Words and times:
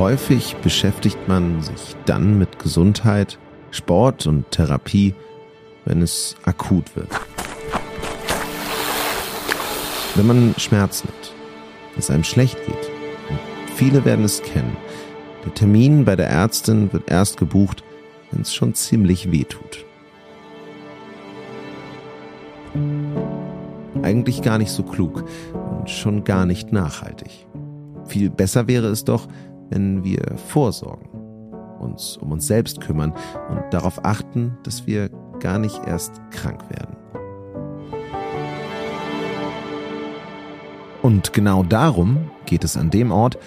häufig 0.00 0.56
beschäftigt 0.62 1.28
man 1.28 1.60
sich 1.60 1.94
dann 2.06 2.38
mit 2.38 2.58
Gesundheit, 2.58 3.38
Sport 3.70 4.26
und 4.26 4.50
Therapie, 4.50 5.14
wenn 5.84 6.00
es 6.00 6.36
akut 6.42 6.96
wird. 6.96 7.08
Wenn 10.14 10.26
man 10.26 10.54
Schmerzen 10.56 11.08
hat, 11.08 11.34
es 11.98 12.10
einem 12.10 12.24
schlecht 12.24 12.56
geht. 12.64 12.90
Und 13.28 13.38
viele 13.76 14.06
werden 14.06 14.24
es 14.24 14.42
kennen. 14.42 14.74
Der 15.44 15.52
Termin 15.52 16.06
bei 16.06 16.16
der 16.16 16.30
Ärztin 16.30 16.90
wird 16.94 17.10
erst 17.10 17.36
gebucht, 17.36 17.84
wenn 18.30 18.40
es 18.40 18.54
schon 18.54 18.72
ziemlich 18.72 19.30
weh 19.30 19.44
tut. 19.44 19.84
Eigentlich 24.02 24.40
gar 24.40 24.56
nicht 24.56 24.70
so 24.70 24.82
klug 24.82 25.24
und 25.52 25.90
schon 25.90 26.24
gar 26.24 26.46
nicht 26.46 26.72
nachhaltig. 26.72 27.46
Viel 28.06 28.30
besser 28.30 28.66
wäre 28.66 28.86
es 28.88 29.04
doch, 29.04 29.28
wenn 29.70 30.04
wir 30.04 30.36
vorsorgen, 30.36 31.08
uns 31.78 32.16
um 32.18 32.32
uns 32.32 32.46
selbst 32.46 32.80
kümmern 32.80 33.14
und 33.48 33.62
darauf 33.70 34.04
achten, 34.04 34.58
dass 34.62 34.86
wir 34.86 35.08
gar 35.40 35.58
nicht 35.58 35.80
erst 35.86 36.20
krank 36.30 36.68
werden. 36.70 36.96
Und 41.02 41.32
genau 41.32 41.62
darum 41.62 42.30
geht 42.44 42.62
es 42.62 42.76
an 42.76 42.90
dem 42.90 43.10
Ort, 43.10 43.38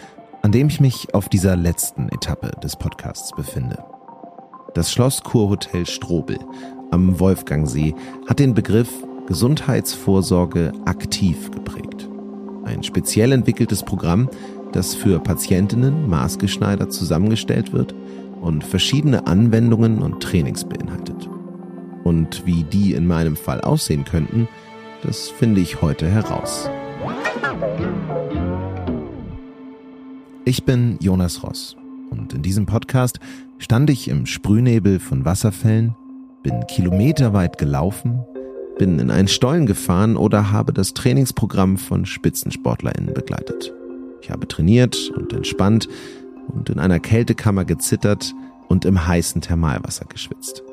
an 0.42 0.52
dem 0.52 0.68
ich 0.68 0.82
mich 0.82 1.14
auf 1.14 1.30
dieser 1.30 1.56
letzten 1.56 2.10
Etappe 2.10 2.52
des 2.62 2.76
Podcasts 2.76 3.32
befinde. 3.32 3.84
Das 4.74 4.92
Schloss 4.92 5.24
Kurhotel 5.24 5.86
Strobel 5.86 6.40
am 6.90 7.20
Wolfgangsee 7.20 7.94
hat 8.28 8.40
den 8.40 8.56
Begriff 8.56 8.90
Gesundheitsvorsorge 9.28 10.74
aktiv 10.86 11.52
geprägt. 11.52 12.10
Ein 12.66 12.84
speziell 12.84 13.32
entwickeltes 13.32 13.84
Programm, 13.84 14.30
das 14.74 14.96
für 14.96 15.20
Patientinnen 15.20 16.10
maßgeschneidert 16.10 16.92
zusammengestellt 16.92 17.74
wird 17.74 17.96
und 18.42 18.64
verschiedene 18.64 19.28
Anwendungen 19.28 20.00
und 20.00 20.22
Trainings 20.22 20.66
beinhaltet. 20.66 21.30
Und 22.04 22.46
wie 22.46 22.64
die 22.64 22.94
in 22.94 23.08
meinem 23.08 23.38
Fall 23.38 23.62
aussehen 23.62 24.04
könnten, 24.04 24.50
das 25.04 25.30
finde 25.30 25.62
ich 25.62 25.82
heute 25.82 26.08
heraus. 26.08 26.70
Ich 30.46 30.66
bin 30.66 30.98
Jonas 31.00 31.44
Ross 31.44 31.78
und 32.10 32.34
in 32.34 32.42
diesem 32.42 32.66
Podcast 32.66 33.20
stand 33.60 33.90
ich 33.90 34.10
im 34.10 34.26
Sprühnebel 34.26 35.00
von 35.00 35.24
Wasserfällen, 35.24 35.96
bin 36.42 36.66
kilometerweit 36.68 37.58
gelaufen, 37.58 38.20
bin 38.78 39.00
in 39.00 39.10
einen 39.10 39.30
Stollen 39.30 39.66
gefahren 39.66 40.18
oder 40.18 40.52
habe 40.52 40.74
das 40.74 40.94
Trainingsprogramm 40.94 41.78
von 41.78 42.06
SpitzensportlerInnen 42.06 43.14
begleitet. 43.14 43.74
Ich 44.24 44.32
habe 44.32 44.48
trainiert 44.48 45.12
und 45.18 45.34
entspannt 45.34 45.90
und 46.48 46.70
in 46.70 46.80
einer 46.80 47.02
Kältekammer 47.02 47.66
gezittert 47.66 48.34
und 48.70 48.86
im 48.86 49.06
heißen 49.06 49.42
Thermalwasser 49.42 50.06
geschwitzt. 50.06 50.64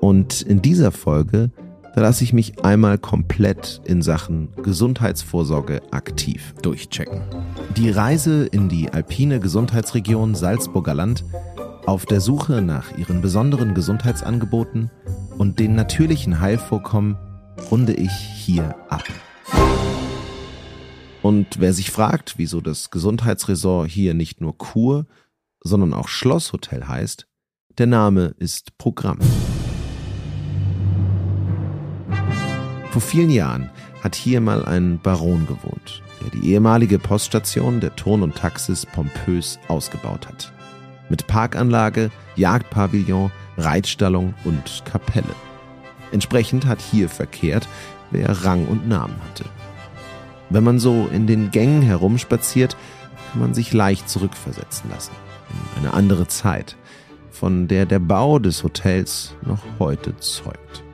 Und 0.00 0.42
in 0.42 0.62
dieser 0.62 0.92
Folge, 0.92 1.50
da 1.96 2.02
lasse 2.02 2.22
ich 2.22 2.32
mich 2.32 2.64
einmal 2.64 2.98
komplett 2.98 3.80
in 3.84 4.00
Sachen 4.00 4.50
Gesundheitsvorsorge 4.62 5.82
aktiv 5.90 6.54
durchchecken. 6.62 7.22
Die 7.76 7.90
Reise 7.90 8.46
in 8.46 8.68
die 8.68 8.92
alpine 8.92 9.40
Gesundheitsregion 9.40 10.36
Salzburger 10.36 10.94
Land 10.94 11.24
auf 11.86 12.06
der 12.06 12.20
Suche 12.20 12.62
nach 12.62 12.96
ihren 12.96 13.20
besonderen 13.20 13.74
Gesundheitsangeboten 13.74 14.92
und 15.36 15.58
den 15.58 15.74
natürlichen 15.74 16.38
Heilvorkommen 16.38 17.16
runde 17.72 17.94
ich 17.94 18.12
hier 18.12 18.76
ab. 18.88 19.02
Und 21.24 21.58
wer 21.58 21.72
sich 21.72 21.90
fragt, 21.90 22.34
wieso 22.36 22.60
das 22.60 22.90
Gesundheitsresort 22.90 23.88
hier 23.88 24.12
nicht 24.12 24.42
nur 24.42 24.58
Kur, 24.58 25.06
sondern 25.60 25.94
auch 25.94 26.06
Schlosshotel 26.06 26.86
heißt, 26.86 27.26
der 27.78 27.86
Name 27.86 28.34
ist 28.36 28.76
Programm. 28.76 29.18
Vor 32.90 33.00
vielen 33.00 33.30
Jahren 33.30 33.70
hat 34.02 34.14
hier 34.14 34.42
mal 34.42 34.66
ein 34.66 35.00
Baron 35.02 35.46
gewohnt, 35.46 36.02
der 36.20 36.38
die 36.38 36.50
ehemalige 36.50 36.98
Poststation 36.98 37.80
der 37.80 37.96
Turn 37.96 38.22
und 38.22 38.34
Taxis 38.34 38.84
pompös 38.84 39.58
ausgebaut 39.68 40.28
hat. 40.28 40.52
Mit 41.08 41.26
Parkanlage, 41.26 42.10
Jagdpavillon, 42.36 43.32
Reitstallung 43.56 44.34
und 44.44 44.82
Kapelle. 44.84 45.34
Entsprechend 46.12 46.66
hat 46.66 46.82
hier 46.82 47.08
verkehrt, 47.08 47.66
wer 48.10 48.44
Rang 48.44 48.66
und 48.66 48.86
Namen 48.86 49.16
hatte. 49.30 49.46
Wenn 50.50 50.64
man 50.64 50.78
so 50.78 51.08
in 51.12 51.26
den 51.26 51.50
Gängen 51.50 51.82
herumspaziert, 51.82 52.76
kann 53.30 53.40
man 53.40 53.54
sich 53.54 53.72
leicht 53.72 54.08
zurückversetzen 54.08 54.90
lassen. 54.90 55.12
In 55.76 55.82
eine 55.82 55.94
andere 55.94 56.26
Zeit, 56.28 56.76
von 57.30 57.68
der 57.68 57.86
der 57.86 57.98
Bau 57.98 58.38
des 58.38 58.62
Hotels 58.62 59.34
noch 59.42 59.62
heute 59.78 60.16
zeugt. 60.18 60.84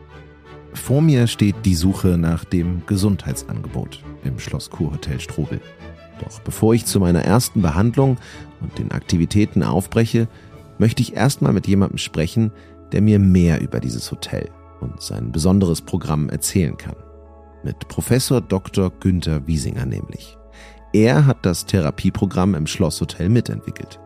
Vor 0.73 1.03
mir 1.03 1.27
steht 1.27 1.57
die 1.65 1.75
Suche 1.75 2.17
nach 2.17 2.45
dem 2.45 2.83
Gesundheitsangebot 2.87 4.03
im 4.25 4.39
Schloss 4.39 4.71
Kurhotel 4.71 5.21
Strobel. 5.21 5.61
Doch 6.21 6.41
bevor 6.41 6.75
ich 6.75 6.87
zu 6.87 7.01
meiner 7.01 7.23
ersten 7.23 7.63
Behandlung 7.63 8.19
und 8.61 8.79
den 8.79 8.93
Aktivitäten 8.93 9.63
aufbreche, 9.63 10.29
möchte 10.79 11.03
ich 11.03 11.15
erstmal 11.15 11.53
mit 11.53 11.67
jemandem 11.67 11.99
sprechen, 11.99 12.53
der 12.93 13.03
mir 13.03 13.19
mehr 13.19 13.61
über 13.61 13.81
dieses 13.81 14.11
Hotel 14.11 14.49
und 14.81 15.03
sein 15.03 15.33
besonderes 15.33 15.83
Programm 15.83 16.29
erzählen 16.29 16.77
kann 16.77 16.97
mit 17.63 17.89
Professor 17.89 18.41
Dr. 18.41 18.91
Günther 18.91 19.47
Wiesinger 19.47 19.87
nämlich. 19.87 20.37
Er 20.93 21.27
hat 21.27 21.39
das 21.47 21.67
Therapieprogramm 21.67 22.55
im 22.55 22.67
Schlosshotel 22.67 23.29
mitentwickelt. 23.29 24.01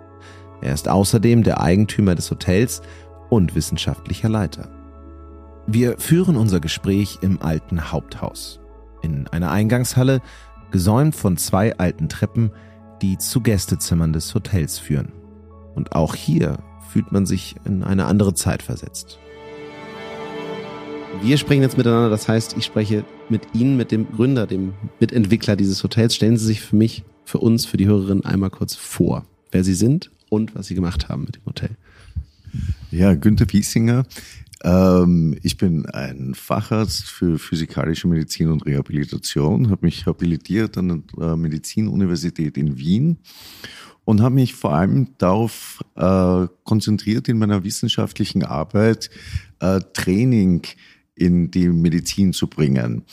Er 0.61 0.75
ist 0.75 0.89
außerdem 0.89 1.43
der 1.43 1.61
Eigentümer 1.61 2.15
des 2.15 2.31
Hotels 2.31 2.83
und 3.31 3.55
wissenschaftlicher 3.55 4.29
Leiter. 4.29 4.71
Wir 5.67 5.99
führen 5.99 6.37
unser 6.37 6.61
Gespräch 6.61 7.19
im 7.23 7.41
alten 7.41 7.91
Haupthaus. 7.91 8.61
In 9.03 9.29
einer 9.29 9.51
Eingangshalle, 9.51 10.21
gesäumt 10.71 11.15
von 11.15 11.37
zwei 11.37 11.79
alten 11.79 12.09
Treppen, 12.09 12.51
die 13.01 13.17
zu 13.17 13.41
Gästezimmern 13.41 14.13
des 14.13 14.35
Hotels 14.35 14.79
führen. 14.79 15.13
Und 15.75 15.95
auch 15.95 16.15
hier 16.15 16.59
fühlt 16.91 17.13
man 17.13 17.27
sich 17.27 17.57
in 17.65 17.83
eine 17.83 18.07
andere 18.07 18.35
Zeit 18.35 18.63
versetzt. 18.63 19.19
Wir 21.23 21.39
sprechen 21.39 21.63
jetzt 21.63 21.77
miteinander, 21.77 22.11
das 22.11 22.29
heißt, 22.29 22.57
ich 22.57 22.65
spreche 22.65 23.05
mit 23.29 23.43
Ihnen, 23.55 23.77
mit 23.77 23.93
dem 23.93 24.11
Gründer, 24.13 24.47
dem 24.47 24.75
Mitentwickler 25.01 25.57
dieses 25.57 25.83
Hotels. 25.83 26.15
Stellen 26.15 26.37
Sie 26.37 26.47
sich 26.47 26.61
für 26.61 26.77
mich, 26.77 27.05
für 27.25 27.39
uns, 27.39 27.67
für 27.67 27.77
die 27.77 27.87
Hörerinnen 27.87 28.25
einmal 28.25 28.51
kurz 28.51 28.75
vor, 28.75 29.25
wer 29.51 29.65
Sie 29.65 29.75
sind 29.75 30.11
und 30.29 30.55
was 30.55 30.67
Sie 30.67 30.75
gemacht 30.75 31.09
haben 31.09 31.25
mit 31.25 31.37
dem 31.37 31.45
Hotel. 31.47 31.71
Ja, 32.91 33.15
Günther 33.15 33.51
Wiesinger. 33.53 34.07
Ähm, 34.63 35.37
ich 35.43 35.57
bin 35.57 35.87
ein 35.87 36.35
Facharzt 36.35 37.05
für 37.05 37.39
physikalische 37.39 38.09
Medizin 38.09 38.49
und 38.51 38.65
Rehabilitation, 38.65 39.71
habe 39.71 39.87
mich 39.87 40.07
habilitiert 40.07 40.79
an 40.79 41.05
der 41.19 41.37
Medizinuniversität 41.37 42.57
in 42.57 42.79
Wien 42.79 43.19
und 44.05 44.21
habe 44.21 44.37
mich 44.37 44.55
vor 44.55 44.75
allem 44.75 45.09
darauf 45.19 45.83
äh, 45.97 46.47
konzentriert 46.65 47.29
in 47.29 47.39
meiner 47.39 47.65
wissenschaftlichen 47.65 48.45
Arbeit 48.45 49.11
äh, 49.61 49.81
Training 49.93 50.63
in 51.15 51.51
die 51.51 51.69
Medizin 51.69 52.33
zu 52.33 52.47
bringen. 52.47 53.05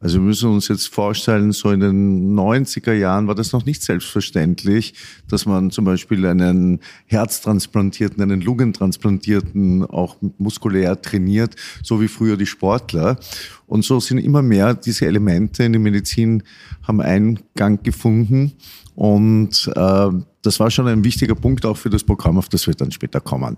Also 0.00 0.18
wir 0.18 0.26
müssen 0.26 0.50
uns 0.50 0.68
jetzt 0.68 0.88
vorstellen, 0.88 1.50
so 1.50 1.70
in 1.72 1.80
den 1.80 2.36
90er 2.36 2.92
Jahren 2.92 3.26
war 3.26 3.34
das 3.34 3.52
noch 3.52 3.66
nicht 3.66 3.82
selbstverständlich, 3.82 4.94
dass 5.28 5.44
man 5.44 5.72
zum 5.72 5.84
Beispiel 5.84 6.24
einen 6.26 6.80
Herztransplantierten, 7.06 8.22
einen 8.22 8.40
Lungentransplantierten 8.40 9.84
auch 9.84 10.16
muskulär 10.38 11.02
trainiert, 11.02 11.56
so 11.82 12.00
wie 12.00 12.06
früher 12.06 12.36
die 12.36 12.46
Sportler. 12.46 13.18
Und 13.66 13.84
so 13.84 13.98
sind 13.98 14.18
immer 14.18 14.42
mehr 14.42 14.74
diese 14.74 15.06
Elemente 15.06 15.64
in 15.64 15.72
die 15.72 15.80
Medizin 15.80 16.44
haben 16.84 17.00
Eingang 17.00 17.82
gefunden. 17.82 18.52
Und 18.94 19.70
äh, 19.74 20.10
das 20.42 20.60
war 20.60 20.70
schon 20.70 20.86
ein 20.86 21.02
wichtiger 21.02 21.34
Punkt 21.34 21.66
auch 21.66 21.76
für 21.76 21.90
das 21.90 22.04
Programm, 22.04 22.38
auf 22.38 22.48
das 22.48 22.68
wir 22.68 22.74
dann 22.74 22.92
später 22.92 23.20
kommen. 23.20 23.56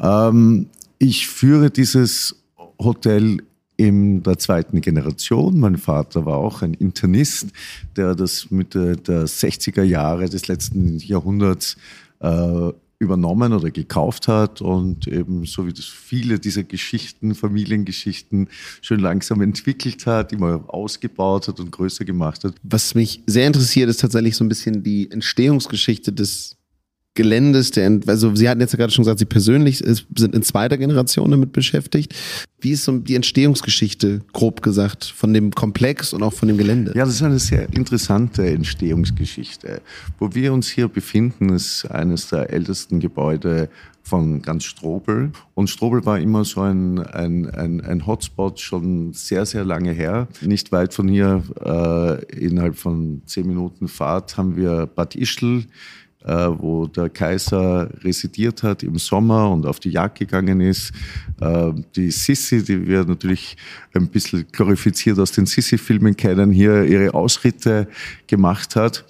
Ähm, 0.00 0.68
ich 0.98 1.26
führe 1.26 1.70
dieses 1.70 2.41
Hotel 2.78 3.38
in 3.76 4.22
der 4.22 4.38
zweiten 4.38 4.80
Generation. 4.80 5.58
Mein 5.58 5.76
Vater 5.76 6.24
war 6.26 6.36
auch 6.36 6.62
ein 6.62 6.74
Internist, 6.74 7.48
der 7.96 8.14
das 8.14 8.50
Mitte 8.50 8.96
der 8.96 9.26
60er 9.26 9.82
Jahre 9.82 10.28
des 10.28 10.48
letzten 10.48 10.98
Jahrhunderts 10.98 11.76
äh, 12.20 12.70
übernommen 13.02 13.52
oder 13.52 13.70
gekauft 13.70 14.28
hat 14.28 14.60
und 14.60 15.08
eben 15.08 15.44
so 15.44 15.66
wie 15.66 15.72
das 15.72 15.86
viele 15.86 16.38
dieser 16.38 16.62
Geschichten, 16.62 17.34
Familiengeschichten 17.34 18.48
schön 18.80 19.00
langsam 19.00 19.42
entwickelt 19.42 20.06
hat, 20.06 20.32
immer 20.32 20.64
ausgebaut 20.68 21.48
hat 21.48 21.58
und 21.58 21.72
größer 21.72 22.04
gemacht 22.04 22.44
hat. 22.44 22.54
Was 22.62 22.94
mich 22.94 23.22
sehr 23.26 23.48
interessiert, 23.48 23.90
ist 23.90 24.00
tatsächlich 24.00 24.36
so 24.36 24.44
ein 24.44 24.48
bisschen 24.48 24.84
die 24.84 25.10
Entstehungsgeschichte 25.10 26.12
des 26.12 26.56
Geländes, 27.14 27.72
der, 27.72 28.00
also 28.06 28.34
Sie 28.34 28.48
hatten 28.48 28.60
jetzt 28.60 28.72
ja 28.72 28.78
gerade 28.78 28.92
schon 28.92 29.04
gesagt, 29.04 29.18
Sie 29.18 29.26
persönlich 29.26 29.78
sind 29.78 30.34
in 30.34 30.42
zweiter 30.42 30.78
Generation 30.78 31.30
damit 31.30 31.52
beschäftigt. 31.52 32.14
Wie 32.58 32.70
ist 32.70 32.84
so 32.84 32.96
die 32.98 33.16
Entstehungsgeschichte, 33.16 34.22
grob 34.32 34.62
gesagt, 34.62 35.04
von 35.04 35.34
dem 35.34 35.50
Komplex 35.50 36.14
und 36.14 36.22
auch 36.22 36.32
von 36.32 36.48
dem 36.48 36.56
Gelände? 36.56 36.92
Ja, 36.94 37.04
das 37.04 37.14
ist 37.14 37.22
eine 37.22 37.38
sehr 37.38 37.70
interessante 37.74 38.46
Entstehungsgeschichte. 38.46 39.82
Wo 40.18 40.34
wir 40.34 40.54
uns 40.54 40.68
hier 40.68 40.88
befinden, 40.88 41.50
ist 41.50 41.84
eines 41.90 42.28
der 42.28 42.50
ältesten 42.50 43.00
Gebäude 43.00 43.68
von 44.02 44.42
ganz 44.42 44.64
Strobel. 44.64 45.32
Und 45.54 45.70
Strobel 45.70 46.04
war 46.06 46.18
immer 46.18 46.44
so 46.44 46.60
ein, 46.62 46.98
ein, 46.98 47.48
ein, 47.50 47.80
ein 47.80 48.06
Hotspot 48.06 48.58
schon 48.58 49.12
sehr, 49.12 49.44
sehr 49.44 49.64
lange 49.64 49.92
her. 49.92 50.28
Nicht 50.40 50.72
weit 50.72 50.94
von 50.94 51.08
hier, 51.08 51.42
äh, 51.64 52.24
innerhalb 52.34 52.76
von 52.76 53.22
zehn 53.26 53.46
Minuten 53.46 53.88
Fahrt, 53.88 54.36
haben 54.36 54.56
wir 54.56 54.86
Bad 54.86 55.14
Ischl 55.14 55.64
wo 56.24 56.86
der 56.86 57.08
Kaiser 57.08 57.90
residiert 58.02 58.62
hat 58.62 58.82
im 58.82 58.98
Sommer 58.98 59.50
und 59.50 59.66
auf 59.66 59.80
die 59.80 59.90
Jagd 59.90 60.18
gegangen 60.18 60.60
ist. 60.60 60.92
Äh, 61.40 61.72
die 61.96 62.10
Sissi, 62.10 62.62
die 62.62 62.86
wir 62.86 63.04
natürlich 63.04 63.56
ein 63.94 64.08
bisschen 64.08 64.46
glorifiziert 64.52 65.18
aus 65.18 65.32
den 65.32 65.46
Sissi-Filmen 65.46 66.16
kennen, 66.16 66.50
hier 66.50 66.84
ihre 66.84 67.14
Ausritte 67.14 67.88
gemacht 68.26 68.76
hat. 68.76 69.04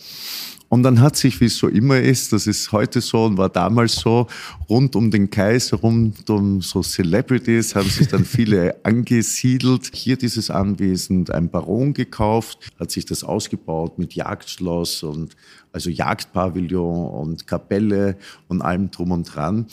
Und 0.72 0.84
dann 0.84 1.02
hat 1.02 1.16
sich, 1.16 1.38
wie 1.42 1.44
es 1.44 1.58
so 1.58 1.68
immer 1.68 2.00
ist, 2.00 2.32
das 2.32 2.46
ist 2.46 2.72
heute 2.72 3.02
so 3.02 3.26
und 3.26 3.36
war 3.36 3.50
damals 3.50 3.96
so, 3.96 4.26
rund 4.70 4.96
um 4.96 5.10
den 5.10 5.28
Kaiser, 5.28 5.76
rund 5.76 6.30
um 6.30 6.62
so 6.62 6.82
Celebrities, 6.82 7.74
haben 7.74 7.90
sich 7.90 8.08
dann 8.08 8.24
viele 8.24 8.76
angesiedelt. 8.82 9.90
Hier 9.92 10.16
dieses 10.16 10.48
Anwesen, 10.48 11.28
ein 11.28 11.50
Baron 11.50 11.92
gekauft, 11.92 12.70
hat 12.80 12.90
sich 12.90 13.04
das 13.04 13.22
ausgebaut 13.22 13.98
mit 13.98 14.14
Jagdschloss 14.14 15.02
und 15.02 15.36
also 15.72 15.90
Jagdpavillon 15.90 17.06
und 17.06 17.46
Kapelle 17.46 18.16
und 18.48 18.62
allem 18.62 18.90
drum 18.90 19.10
und 19.10 19.24
dran. 19.24 19.66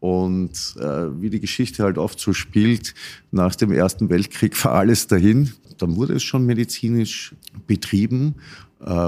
Und 0.00 0.52
äh, 0.78 1.20
wie 1.20 1.28
die 1.28 1.40
Geschichte 1.40 1.82
halt 1.82 1.98
oft 1.98 2.18
so 2.18 2.32
spielt, 2.32 2.94
nach 3.30 3.56
dem 3.56 3.72
Ersten 3.72 4.08
Weltkrieg 4.08 4.64
war 4.64 4.72
alles 4.72 5.06
dahin. 5.06 5.52
Dann 5.76 5.96
wurde 5.96 6.14
es 6.14 6.22
schon 6.22 6.46
medizinisch 6.46 7.34
betrieben 7.66 8.36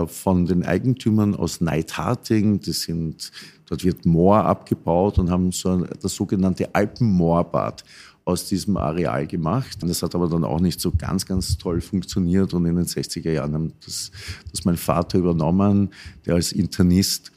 von 0.06 0.46
den 0.46 0.64
Eigentümern 0.64 1.34
aus 1.34 1.60
Neidharting. 1.60 2.60
Das 2.60 2.82
sind, 2.82 3.32
dort 3.68 3.84
wird 3.84 4.06
Moor 4.06 4.44
abgebaut 4.44 5.18
und 5.18 5.30
haben 5.30 5.52
so 5.52 5.70
ein, 5.70 5.88
das 6.00 6.14
sogenannte 6.14 6.74
Alpenmoorbad 6.74 7.84
aus 8.24 8.46
diesem 8.46 8.76
Areal 8.76 9.26
gemacht. 9.26 9.78
Das 9.80 10.02
hat 10.02 10.14
aber 10.14 10.28
dann 10.28 10.44
auch 10.44 10.60
nicht 10.60 10.80
so 10.80 10.92
ganz, 10.92 11.24
ganz 11.24 11.56
toll 11.56 11.80
funktioniert. 11.80 12.52
Und 12.52 12.66
in 12.66 12.76
den 12.76 12.84
60er 12.84 13.30
Jahren 13.30 13.54
haben 13.54 13.72
das, 13.84 14.10
das 14.50 14.64
mein 14.64 14.76
Vater 14.76 15.18
übernommen, 15.18 15.90
der 16.26 16.34
als 16.34 16.52
Internist 16.52 17.32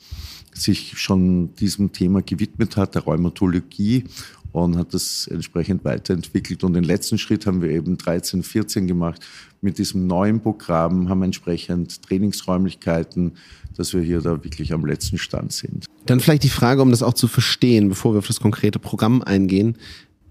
sich 0.53 0.99
schon 0.99 1.55
diesem 1.55 1.93
Thema 1.93 2.21
gewidmet 2.21 2.75
hat, 2.75 2.95
der 2.95 3.03
Rheumatologie 3.03 4.03
und 4.51 4.77
hat 4.77 4.93
das 4.93 5.27
entsprechend 5.27 5.85
weiterentwickelt. 5.85 6.63
Und 6.63 6.73
den 6.73 6.83
letzten 6.83 7.17
Schritt 7.17 7.45
haben 7.45 7.61
wir 7.61 7.69
eben 7.69 7.97
13, 7.97 8.43
14 8.43 8.87
gemacht 8.87 9.25
mit 9.61 9.77
diesem 9.77 10.07
neuen 10.07 10.41
Programm, 10.41 11.09
haben 11.09 11.23
entsprechend 11.23 12.01
Trainingsräumlichkeiten, 12.03 13.33
dass 13.77 13.93
wir 13.93 14.01
hier 14.01 14.21
da 14.21 14.43
wirklich 14.43 14.73
am 14.73 14.85
letzten 14.85 15.17
Stand 15.17 15.53
sind. 15.53 15.85
Dann 16.05 16.19
vielleicht 16.19 16.43
die 16.43 16.49
Frage, 16.49 16.81
um 16.81 16.91
das 16.91 17.03
auch 17.03 17.13
zu 17.13 17.27
verstehen, 17.27 17.89
bevor 17.89 18.13
wir 18.13 18.19
auf 18.19 18.27
das 18.27 18.39
konkrete 18.39 18.79
Programm 18.79 19.21
eingehen. 19.21 19.77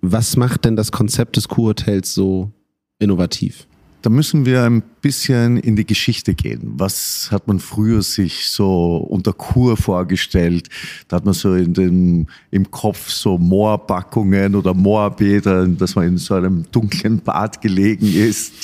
Was 0.03 0.37
macht 0.37 0.65
denn 0.65 0.77
das 0.77 0.93
Konzept 0.93 1.37
des 1.37 1.49
Kurhotels 1.49 2.13
so 2.15 2.51
innovativ? 2.99 3.67
Da 4.03 4.09
müssen 4.09 4.47
wir 4.47 4.65
ein 4.65 4.83
bisschen 5.03 5.59
in 5.59 5.77
die 5.77 5.85
Geschichte 5.85 6.35
gehen. 6.35 6.73
Was 6.77 7.29
hat 7.31 7.47
man 7.47 7.61
früher 7.61 8.01
sich 8.01 8.49
so 8.49 8.97
unter 8.97 9.35
Kur 9.35 9.77
vorgestellt? 9.77 10.69
Da 11.09 11.17
hat 11.17 11.27
man 11.27 11.35
so 11.35 11.55
in 11.55 11.75
dem, 11.75 12.27
im 12.51 12.71
Kopf 12.71 13.11
so 13.11 13.37
Moorbackungen 13.37 14.55
oder 14.55 14.73
Moorbäder, 14.73 15.67
dass 15.67 15.97
man 15.97 16.07
in 16.07 16.19
so 16.19 16.35
einem 16.35 16.65
dunklen 16.73 17.19
Bad 17.19 17.61
gelegen 17.61 18.11
ist, 18.11 18.55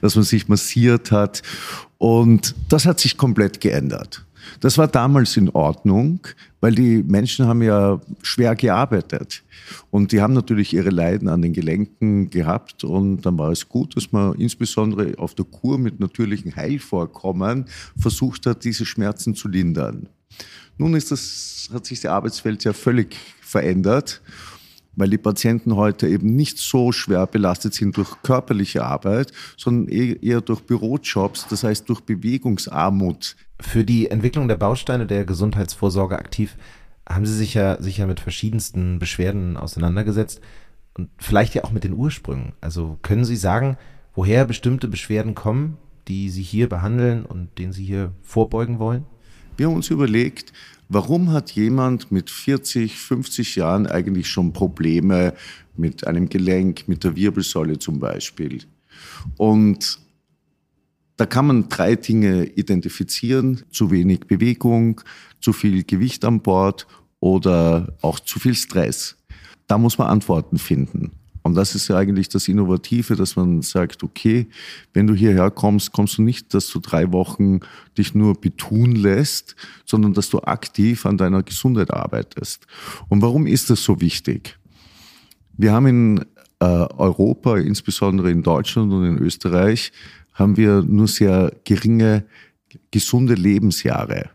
dass 0.00 0.14
man 0.14 0.24
sich 0.24 0.48
massiert 0.48 1.10
hat. 1.10 1.42
Und 1.98 2.54
das 2.68 2.86
hat 2.86 3.00
sich 3.00 3.16
komplett 3.16 3.60
geändert. 3.60 4.24
Das 4.60 4.78
war 4.78 4.88
damals 4.88 5.36
in 5.36 5.48
Ordnung, 5.50 6.20
weil 6.60 6.74
die 6.74 7.02
Menschen 7.02 7.46
haben 7.46 7.62
ja 7.62 8.00
schwer 8.22 8.54
gearbeitet. 8.54 9.42
Und 9.90 10.12
die 10.12 10.20
haben 10.20 10.34
natürlich 10.34 10.72
ihre 10.72 10.90
Leiden 10.90 11.28
an 11.28 11.42
den 11.42 11.52
Gelenken 11.52 12.30
gehabt. 12.30 12.84
Und 12.84 13.22
dann 13.22 13.38
war 13.38 13.50
es 13.50 13.68
gut, 13.68 13.96
dass 13.96 14.12
man 14.12 14.34
insbesondere 14.34 15.18
auf 15.18 15.34
der 15.34 15.44
Kur 15.44 15.78
mit 15.78 16.00
natürlichen 16.00 16.56
Heilvorkommen 16.56 17.66
versucht 17.96 18.46
hat, 18.46 18.64
diese 18.64 18.86
Schmerzen 18.86 19.34
zu 19.34 19.48
lindern. 19.48 20.08
Nun 20.76 20.94
ist 20.94 21.10
das, 21.10 21.70
hat 21.72 21.86
sich 21.86 22.00
die 22.00 22.08
Arbeitswelt 22.08 22.64
ja 22.64 22.72
völlig 22.72 23.16
verändert 23.40 24.20
weil 24.96 25.10
die 25.10 25.18
Patienten 25.18 25.76
heute 25.76 26.08
eben 26.08 26.34
nicht 26.34 26.58
so 26.58 26.92
schwer 26.92 27.26
belastet 27.26 27.74
sind 27.74 27.96
durch 27.96 28.22
körperliche 28.22 28.84
Arbeit, 28.84 29.32
sondern 29.56 29.92
e-, 29.92 30.18
eher 30.20 30.40
durch 30.40 30.60
Bürojobs, 30.60 31.46
das 31.48 31.64
heißt 31.64 31.88
durch 31.88 32.00
Bewegungsarmut. 32.00 33.36
Für 33.60 33.84
die 33.84 34.10
Entwicklung 34.10 34.48
der 34.48 34.56
Bausteine 34.56 35.06
der 35.06 35.24
Gesundheitsvorsorge 35.24 36.18
aktiv 36.18 36.56
haben 37.08 37.26
Sie 37.26 37.36
sich 37.36 37.54
ja 37.54 37.80
sicher 37.82 38.06
mit 38.06 38.20
verschiedensten 38.20 38.98
Beschwerden 38.98 39.56
auseinandergesetzt 39.56 40.40
und 40.94 41.10
vielleicht 41.18 41.54
ja 41.54 41.64
auch 41.64 41.72
mit 41.72 41.84
den 41.84 41.92
Ursprüngen. 41.92 42.52
Also 42.60 42.98
können 43.02 43.24
Sie 43.24 43.36
sagen, 43.36 43.76
woher 44.14 44.44
bestimmte 44.44 44.88
Beschwerden 44.88 45.34
kommen, 45.34 45.76
die 46.08 46.30
Sie 46.30 46.42
hier 46.42 46.68
behandeln 46.68 47.24
und 47.24 47.58
denen 47.58 47.72
Sie 47.72 47.84
hier 47.84 48.12
vorbeugen 48.22 48.78
wollen? 48.78 49.04
Wir 49.56 49.66
haben 49.66 49.74
uns 49.74 49.90
überlegt, 49.90 50.52
Warum 50.88 51.32
hat 51.32 51.52
jemand 51.52 52.12
mit 52.12 52.30
40, 52.30 52.96
50 52.96 53.56
Jahren 53.56 53.86
eigentlich 53.86 54.28
schon 54.28 54.52
Probleme 54.52 55.34
mit 55.76 56.06
einem 56.06 56.28
Gelenk, 56.28 56.86
mit 56.88 57.04
der 57.04 57.16
Wirbelsäule 57.16 57.78
zum 57.78 57.98
Beispiel? 57.98 58.60
Und 59.36 59.98
da 61.16 61.26
kann 61.26 61.46
man 61.46 61.68
drei 61.68 61.96
Dinge 61.96 62.44
identifizieren. 62.44 63.62
Zu 63.70 63.90
wenig 63.90 64.20
Bewegung, 64.20 65.00
zu 65.40 65.52
viel 65.52 65.84
Gewicht 65.84 66.24
an 66.24 66.40
Bord 66.40 66.86
oder 67.20 67.96
auch 68.02 68.20
zu 68.20 68.38
viel 68.38 68.54
Stress. 68.54 69.16
Da 69.66 69.78
muss 69.78 69.96
man 69.96 70.08
Antworten 70.08 70.58
finden. 70.58 71.12
Und 71.44 71.54
das 71.54 71.74
ist 71.74 71.88
ja 71.88 71.98
eigentlich 71.98 72.30
das 72.30 72.48
Innovative, 72.48 73.16
dass 73.16 73.36
man 73.36 73.60
sagt, 73.60 74.02
okay, 74.02 74.48
wenn 74.94 75.06
du 75.06 75.14
hierher 75.14 75.50
kommst, 75.50 75.92
kommst 75.92 76.16
du 76.16 76.22
nicht, 76.22 76.54
dass 76.54 76.68
du 76.68 76.80
drei 76.80 77.12
Wochen 77.12 77.60
dich 77.98 78.14
nur 78.14 78.40
betun 78.40 78.96
lässt, 78.96 79.54
sondern 79.84 80.14
dass 80.14 80.30
du 80.30 80.40
aktiv 80.40 81.04
an 81.04 81.18
deiner 81.18 81.42
Gesundheit 81.42 81.92
arbeitest. 81.92 82.66
Und 83.10 83.20
warum 83.20 83.46
ist 83.46 83.68
das 83.68 83.84
so 83.84 84.00
wichtig? 84.00 84.58
Wir 85.52 85.72
haben 85.72 85.86
in 85.86 86.18
äh, 86.60 86.64
Europa, 86.64 87.58
insbesondere 87.58 88.30
in 88.30 88.42
Deutschland 88.42 88.90
und 88.90 89.04
in 89.04 89.18
Österreich, 89.18 89.92
haben 90.32 90.56
wir 90.56 90.80
nur 90.82 91.08
sehr 91.08 91.52
geringe 91.64 92.24
gesunde 92.90 93.34
Lebensjahre. 93.34 94.30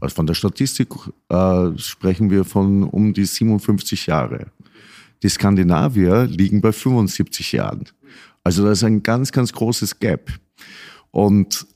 Also 0.00 0.16
von 0.16 0.26
der 0.26 0.34
Statistik 0.34 0.88
äh, 1.28 1.78
sprechen 1.78 2.28
wir 2.28 2.44
von 2.44 2.82
um 2.82 3.14
die 3.14 3.24
57 3.24 4.06
Jahre. 4.06 4.46
Die 5.22 5.28
Skandinavier 5.28 6.24
liegen 6.24 6.60
bei 6.60 6.72
75 6.72 7.52
Jahren. 7.52 7.84
Also 8.42 8.64
da 8.64 8.72
ist 8.72 8.84
ein 8.84 9.02
ganz, 9.02 9.32
ganz 9.32 9.52
großes 9.52 9.98
Gap. 9.98 10.30
Und 11.10 11.66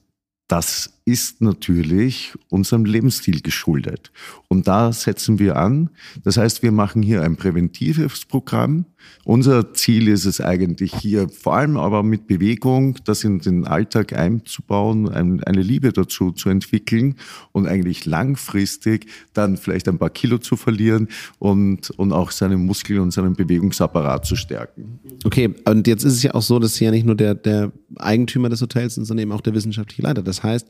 das 0.48 0.93
ist 1.06 1.42
natürlich 1.42 2.32
unserem 2.48 2.86
Lebensstil 2.86 3.42
geschuldet. 3.42 4.10
Und 4.48 4.66
da 4.66 4.90
setzen 4.90 5.38
wir 5.38 5.56
an. 5.56 5.90
Das 6.24 6.38
heißt, 6.38 6.62
wir 6.62 6.72
machen 6.72 7.02
hier 7.02 7.22
ein 7.22 7.36
präventives 7.36 8.24
Programm. 8.24 8.86
Unser 9.24 9.74
Ziel 9.74 10.08
ist 10.08 10.24
es 10.24 10.40
eigentlich 10.40 10.94
hier, 10.94 11.28
vor 11.28 11.56
allem 11.56 11.76
aber 11.76 12.02
mit 12.02 12.26
Bewegung, 12.26 12.96
das 13.04 13.22
in 13.22 13.38
den 13.38 13.66
Alltag 13.66 14.14
einzubauen, 14.14 15.10
eine 15.10 15.62
Liebe 15.62 15.92
dazu 15.92 16.32
zu 16.32 16.48
entwickeln 16.48 17.16
und 17.52 17.66
eigentlich 17.66 18.06
langfristig 18.06 19.06
dann 19.34 19.58
vielleicht 19.58 19.88
ein 19.88 19.98
paar 19.98 20.08
Kilo 20.08 20.38
zu 20.38 20.56
verlieren 20.56 21.08
und, 21.38 21.90
und 21.90 22.12
auch 22.12 22.30
seine 22.30 22.56
Muskeln 22.56 23.00
und 23.00 23.10
seinen 23.10 23.34
Bewegungsapparat 23.34 24.24
zu 24.24 24.36
stärken. 24.36 25.00
Okay, 25.24 25.54
und 25.66 25.86
jetzt 25.86 26.04
ist 26.04 26.14
es 26.14 26.22
ja 26.22 26.34
auch 26.34 26.42
so, 26.42 26.58
dass 26.58 26.76
Sie 26.76 26.86
ja 26.86 26.90
nicht 26.90 27.04
nur 27.04 27.14
der, 27.14 27.34
der 27.34 27.72
Eigentümer 27.96 28.48
des 28.48 28.62
Hotels 28.62 28.94
sind, 28.94 29.04
sondern 29.04 29.24
eben 29.24 29.32
auch 29.32 29.42
der 29.42 29.54
wissenschaftliche 29.54 30.02
Leiter. 30.02 30.22
Das 30.22 30.42
heißt, 30.42 30.66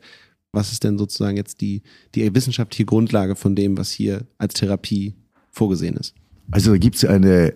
was 0.55 0.71
ist 0.71 0.83
denn 0.83 0.97
sozusagen 0.97 1.37
jetzt 1.37 1.61
die, 1.61 1.83
die 2.15 2.33
wissenschaftliche 2.33 2.85
Grundlage 2.85 3.35
von 3.35 3.55
dem, 3.55 3.77
was 3.77 3.91
hier 3.91 4.25
als 4.37 4.55
Therapie 4.55 5.15
vorgesehen 5.51 5.97
ist? 5.97 6.15
Also 6.51 6.71
da 6.71 6.77
gibt 6.77 6.95
es 6.95 7.05
eine 7.05 7.53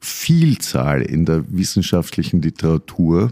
Vielzahl 0.00 1.02
in 1.02 1.24
der 1.24 1.44
wissenschaftlichen 1.50 2.42
Literatur 2.42 3.30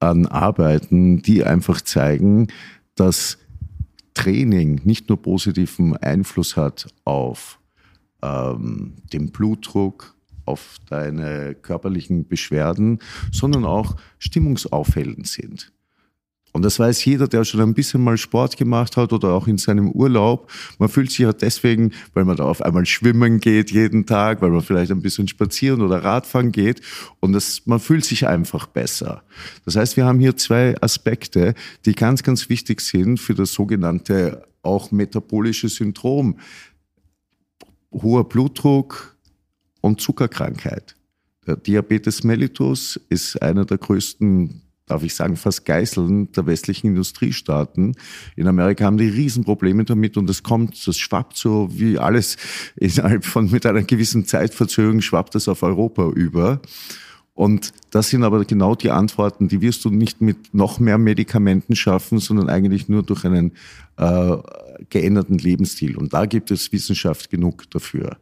an 0.00 0.26
Arbeiten, 0.26 1.22
die 1.22 1.44
einfach 1.44 1.80
zeigen, 1.80 2.48
dass 2.94 3.38
Training 4.14 4.80
nicht 4.84 5.08
nur 5.08 5.20
positiven 5.20 5.96
Einfluss 5.96 6.56
hat 6.56 6.88
auf 7.04 7.60
ähm, 8.22 8.94
den 9.12 9.30
Blutdruck, 9.30 10.14
auf 10.46 10.76
deine 10.88 11.54
körperlichen 11.54 12.26
Beschwerden, 12.26 13.00
sondern 13.32 13.64
auch 13.64 13.96
stimmungsaufhellend 14.18 15.26
sind. 15.26 15.72
Und 16.56 16.62
das 16.62 16.78
weiß 16.78 17.04
jeder, 17.04 17.28
der 17.28 17.44
schon 17.44 17.60
ein 17.60 17.74
bisschen 17.74 18.02
mal 18.02 18.16
Sport 18.16 18.56
gemacht 18.56 18.96
hat 18.96 19.12
oder 19.12 19.34
auch 19.34 19.46
in 19.46 19.58
seinem 19.58 19.90
Urlaub. 19.90 20.50
Man 20.78 20.88
fühlt 20.88 21.10
sich 21.10 21.18
ja 21.18 21.34
deswegen, 21.34 21.92
weil 22.14 22.24
man 22.24 22.38
da 22.38 22.44
auf 22.44 22.62
einmal 22.62 22.86
schwimmen 22.86 23.40
geht 23.40 23.70
jeden 23.70 24.06
Tag, 24.06 24.40
weil 24.40 24.48
man 24.48 24.62
vielleicht 24.62 24.90
ein 24.90 25.02
bisschen 25.02 25.28
spazieren 25.28 25.82
oder 25.82 26.02
Radfahren 26.02 26.52
geht 26.52 26.80
und 27.20 27.34
das, 27.34 27.66
man 27.66 27.78
fühlt 27.78 28.06
sich 28.06 28.26
einfach 28.26 28.64
besser. 28.68 29.22
Das 29.66 29.76
heißt, 29.76 29.98
wir 29.98 30.06
haben 30.06 30.18
hier 30.18 30.34
zwei 30.38 30.74
Aspekte, 30.80 31.52
die 31.84 31.94
ganz, 31.94 32.22
ganz 32.22 32.48
wichtig 32.48 32.80
sind 32.80 33.20
für 33.20 33.34
das 33.34 33.52
sogenannte 33.52 34.42
auch 34.62 34.90
metabolische 34.90 35.68
Syndrom. 35.68 36.38
Hoher 37.92 38.26
Blutdruck 38.26 39.14
und 39.82 40.00
Zuckerkrankheit. 40.00 40.96
Der 41.46 41.56
Diabetes 41.56 42.24
mellitus 42.24 42.98
ist 43.10 43.42
einer 43.42 43.66
der 43.66 43.76
größten 43.76 44.62
darf 44.86 45.02
ich 45.02 45.14
sagen, 45.14 45.36
fast 45.36 45.64
Geißeln 45.64 46.32
der 46.32 46.46
westlichen 46.46 46.88
Industriestaaten. 46.88 47.96
In 48.36 48.46
Amerika 48.46 48.84
haben 48.84 48.98
die 48.98 49.08
Riesenprobleme 49.08 49.84
damit 49.84 50.16
und 50.16 50.30
es 50.30 50.42
kommt, 50.44 50.86
das 50.86 50.96
schwappt 50.96 51.36
so 51.36 51.68
wie 51.72 51.98
alles 51.98 52.36
innerhalb 52.76 53.24
von 53.24 53.50
mit 53.50 53.66
einer 53.66 53.82
gewissen 53.82 54.26
Zeitverzögerung 54.26 55.00
schwappt 55.00 55.34
das 55.34 55.48
auf 55.48 55.62
Europa 55.62 56.08
über. 56.10 56.60
Und 57.34 57.74
das 57.90 58.08
sind 58.08 58.24
aber 58.24 58.44
genau 58.46 58.74
die 58.74 58.90
Antworten, 58.90 59.48
die 59.48 59.60
wirst 59.60 59.84
du 59.84 59.90
nicht 59.90 60.22
mit 60.22 60.54
noch 60.54 60.78
mehr 60.78 60.96
Medikamenten 60.96 61.76
schaffen, 61.76 62.18
sondern 62.18 62.48
eigentlich 62.48 62.88
nur 62.88 63.02
durch 63.02 63.26
einen 63.26 63.52
äh, 63.98 64.36
geänderten 64.90 65.38
Lebensstil. 65.38 65.96
Und 65.96 66.12
da 66.12 66.26
gibt 66.26 66.50
es 66.50 66.72
Wissenschaft 66.72 67.30
genug 67.30 67.70
dafür. 67.70 68.16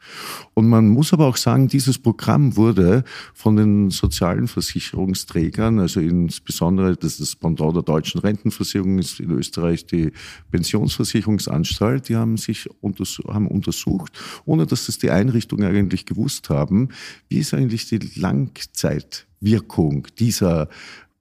Und 0.54 0.68
man 0.68 0.88
muss 0.88 1.12
aber 1.12 1.26
auch 1.26 1.37
sagen, 1.37 1.68
dieses 1.68 1.99
Programm 1.99 2.56
wurde 2.56 3.04
von 3.34 3.56
den 3.56 3.90
sozialen 3.90 4.49
Versicherungsträgern, 4.49 5.78
also 5.78 6.00
insbesondere 6.00 6.96
das, 6.96 7.18
das 7.18 7.37
Pendant 7.37 7.76
der 7.76 7.82
deutschen 7.82 8.20
Rentenversicherung 8.20 8.99
ist 8.99 9.20
in 9.20 9.30
Österreich 9.30 9.87
die 9.87 10.12
Pensionsversicherungsanstalt, 10.50 12.08
die 12.08 12.16
haben 12.16 12.37
sich 12.37 12.68
unters 12.80 13.20
haben 13.26 13.49
untersucht, 13.49 14.12
ohne 14.44 14.66
dass 14.66 14.87
das 14.87 14.99
die 14.99 15.11
Einrichtungen 15.11 15.68
eigentlich 15.68 16.06
gewusst 16.06 16.50
haben, 16.50 16.88
wie 17.28 17.38
ist 17.38 17.54
eigentlich 17.54 17.88
die 17.88 17.99
Langzeitwirkung 18.16 20.06
dieser 20.18 20.68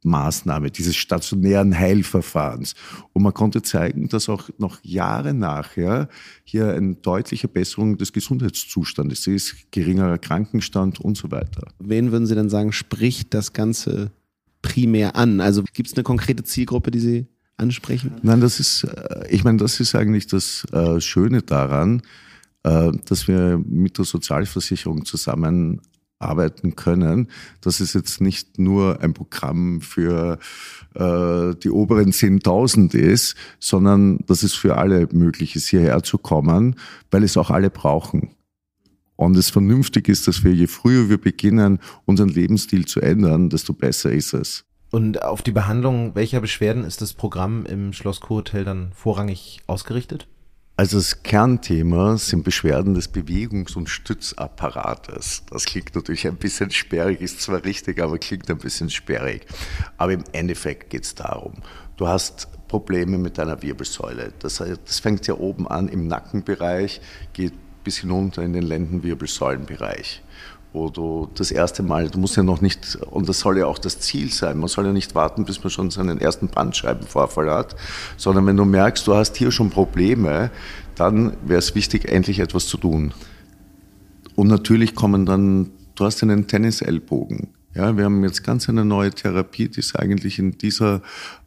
Maßnahme, 0.04 0.72
dieses 0.72 0.96
stationären 0.96 1.78
Heilverfahrens. 1.78 2.76
Und 3.14 3.24
man 3.24 3.34
konnte 3.34 3.62
zeigen, 3.62 4.08
dass 4.10 4.30
auch 4.30 4.50
noch 4.58 4.80
Jahre 4.84 5.34
nachher 5.34 6.10
hier 6.44 6.74
eine 6.74 6.96
deutliche 6.96 7.48
Besserung 7.48 7.98
des 7.98 8.14
Gesundheitszustandes 8.14 9.28
ist, 9.28 9.72
geringerer 9.72 10.18
Krankenstand 10.18 11.00
und 11.00 11.18
so 11.18 11.32
weiter. 11.32 11.68
Wen 11.80 12.12
würden 12.12 12.26
Sie 12.26 12.36
denn 12.36 12.50
sagen, 12.50 12.72
spricht 12.72 13.34
das 13.34 13.54
Ganze 13.54 14.12
primär 14.62 15.16
an? 15.16 15.42
Also 15.42 15.64
gibt 15.74 15.90
es 15.90 15.96
eine 15.96 16.04
konkrete 16.04 16.44
Zielgruppe, 16.44 16.92
die 16.92 17.00
Sie 17.00 17.28
ansprechen? 17.58 18.12
Nein, 18.24 18.42
das 18.42 18.60
ist, 18.60 18.84
äh, 18.84 19.28
ich 19.30 19.44
meine, 19.44 19.58
das 19.58 19.80
ist 19.80 19.96
eigentlich 19.96 20.28
das 20.28 20.66
äh, 20.72 21.00
Schöne 21.00 21.42
daran, 21.42 22.02
äh, 22.64 22.92
dass 23.06 23.28
wir 23.28 23.62
mit 23.66 23.98
der 23.98 24.06
Sozialversicherung 24.06 25.06
zusammen 25.06 25.82
arbeiten 26.24 26.76
können. 26.76 27.30
Das 27.62 27.82
ist 27.82 27.94
jetzt 27.94 28.22
nicht 28.22 28.60
nur 28.60 29.02
ein 29.02 29.14
Programm 29.14 29.82
für 29.82 30.40
äh, 30.96 31.56
die 31.56 31.70
oberen 31.70 32.12
10.000 32.12 32.96
ist, 32.96 33.36
sondern 33.60 34.20
dass 34.28 34.44
es 34.44 34.54
für 34.54 34.78
alle 34.78 35.08
möglich 35.12 35.56
ist, 35.56 35.68
hierher 35.68 36.04
zu 36.04 36.18
kommen, 36.18 36.76
weil 37.12 37.24
es 37.24 37.38
auch 37.38 37.50
alle 37.50 37.70
brauchen. 37.70 38.32
Und 39.16 39.38
es 39.38 39.50
vernünftig 39.50 40.10
ist, 40.10 40.28
dass 40.28 40.44
wir 40.44 40.54
je 40.54 40.68
früher 40.68 41.10
wir 41.10 41.20
beginnen, 41.20 41.80
unseren 42.06 42.30
Lebensstil 42.30 42.86
zu 42.86 43.00
ändern, 43.00 43.50
desto 43.50 43.74
besser 43.74 44.12
ist 44.12 44.34
es. 44.34 44.66
Und 44.92 45.24
auf 45.24 45.42
die 45.42 45.52
Behandlung 45.52 46.14
welcher 46.14 46.40
Beschwerden 46.40 46.84
ist 46.84 47.02
das 47.02 47.14
Programm 47.14 47.66
im 47.66 47.94
Schloss 47.94 48.20
Kurhotel 48.22 48.64
dann 48.64 48.92
vorrangig 48.94 49.62
ausgerichtet? 49.66 50.28
Also 50.76 50.98
das 50.98 51.22
Kernthema 51.22 52.18
sind 52.18 52.44
Beschwerden 52.44 52.96
des 52.96 53.08
Bewegungs- 53.08 53.76
und 53.76 53.90
Stützapparates. 53.90 55.44
Das 55.52 55.66
klingt 55.66 55.94
natürlich 55.94 56.26
ein 56.26 56.38
bisschen 56.38 56.72
sperrig, 56.72 57.22
ist 57.22 57.42
zwar 57.42 57.64
richtig, 57.64 58.02
aber 58.02 58.18
klingt 58.18 58.50
ein 58.50 58.58
bisschen 58.58 58.90
sperrig. 58.90 59.46
Aber 59.98 60.14
im 60.14 60.24
Endeffekt 60.32 60.90
geht 60.90 61.04
es 61.04 61.14
darum, 61.14 61.54
du 61.98 62.08
hast 62.08 62.48
Probleme 62.68 63.20
mit 63.20 63.38
deiner 63.38 63.62
Wirbelsäule. 63.62 64.34
Das, 64.40 64.58
das 64.58 65.00
fängt 65.00 65.28
ja 65.28 65.36
oben 65.36 65.68
an 65.68 65.90
im 65.90 66.08
Nackenbereich, 66.08 67.02
geht 67.34 67.54
bis 67.84 67.98
hinunter 67.98 68.42
in 68.42 68.54
den 68.54 68.64
Lendenwirbelsäulenbereich 68.64 70.24
wo 70.74 70.90
du 70.90 71.30
das 71.36 71.52
erste 71.52 71.84
Mal, 71.84 72.10
du 72.10 72.18
musst 72.18 72.36
ja 72.36 72.44
noch 72.44 72.60
nicht, 72.60 72.98
und 73.12 73.30
das 73.30 73.40
soll 73.40 73.60
ja 73.60 73.68
auch 73.68 73.78
das 73.78 74.00
Ziel 74.00 74.32
sein, 74.32 74.58
man 74.58 74.68
soll 74.68 74.88
ja 74.88 74.92
nicht 74.92 75.14
warten, 75.14 75.46
bis 75.46 75.64
man 75.64 75.70
schon 75.70 75.92
seinen 75.92 76.20
ersten 76.20 76.48
Bandscheibenvorfall 76.48 77.52
hat, 77.52 77.76
sondern 78.18 78.48
wenn 78.48 78.58
du 78.58 78.66
merkst, 78.66 79.06
du 79.06 79.14
hast 79.14 79.38
hier 79.38 79.52
schon 79.52 79.70
Probleme, 79.70 80.50
dann 80.96 81.38
wäre 81.46 81.60
es 81.60 81.76
wichtig, 81.76 82.10
endlich 82.10 82.40
etwas 82.40 82.66
zu 82.66 82.78
tun. 82.78 83.14
Und 84.36 84.48
natürlich 84.48 84.96
kommen 84.96 85.28
dann, 85.28 85.70
du 85.94 86.06
hast 86.06 86.24
einen 86.24 86.48
Tennisellbogen. 86.48 87.50
Ja, 87.76 87.98
wir 87.98 88.06
haben 88.06 88.24
jetzt 88.24 88.44
ganz 88.44 88.70
eine 88.70 88.86
neue 88.86 89.10
Therapie, 89.10 89.68
die 89.68 89.80
es 89.80 89.96
eigentlich 89.96 90.38
in 90.38 90.60
dieser 90.60 91.02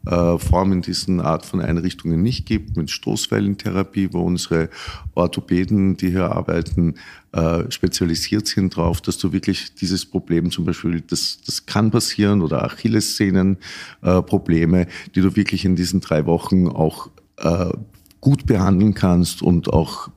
äh, 0.05 0.37
Form, 0.37 0.73
in 0.73 0.81
diesen 0.81 1.21
Art 1.21 1.45
von 1.45 1.61
Einrichtungen 1.61 2.21
nicht 2.21 2.45
gibt, 2.45 2.75
mit 2.75 2.91
Stoßwellentherapie, 2.91 4.09
wo 4.11 4.23
unsere 4.23 4.69
Orthopäden, 5.15 5.95
die 5.95 6.09
hier 6.09 6.29
arbeiten, 6.31 6.95
äh, 7.31 7.71
spezialisiert 7.71 8.45
sind 8.45 8.75
darauf, 8.75 8.99
dass 8.99 9.17
du 9.17 9.31
wirklich 9.31 9.73
dieses 9.75 10.05
Problem 10.05 10.51
zum 10.51 10.65
Beispiel, 10.65 10.99
das, 10.99 11.39
das 11.45 11.65
kann 11.65 11.91
passieren, 11.91 12.41
oder 12.41 12.65
Achillessehnenprobleme, 12.65 14.81
äh, 14.81 14.87
die 15.15 15.21
du 15.21 15.33
wirklich 15.37 15.63
in 15.63 15.77
diesen 15.77 16.01
drei 16.01 16.25
Wochen 16.25 16.67
auch 16.67 17.09
äh, 17.37 17.69
gut 18.19 18.45
behandeln 18.45 18.93
kannst 18.93 19.41
und 19.41 19.71
auch 19.71 20.09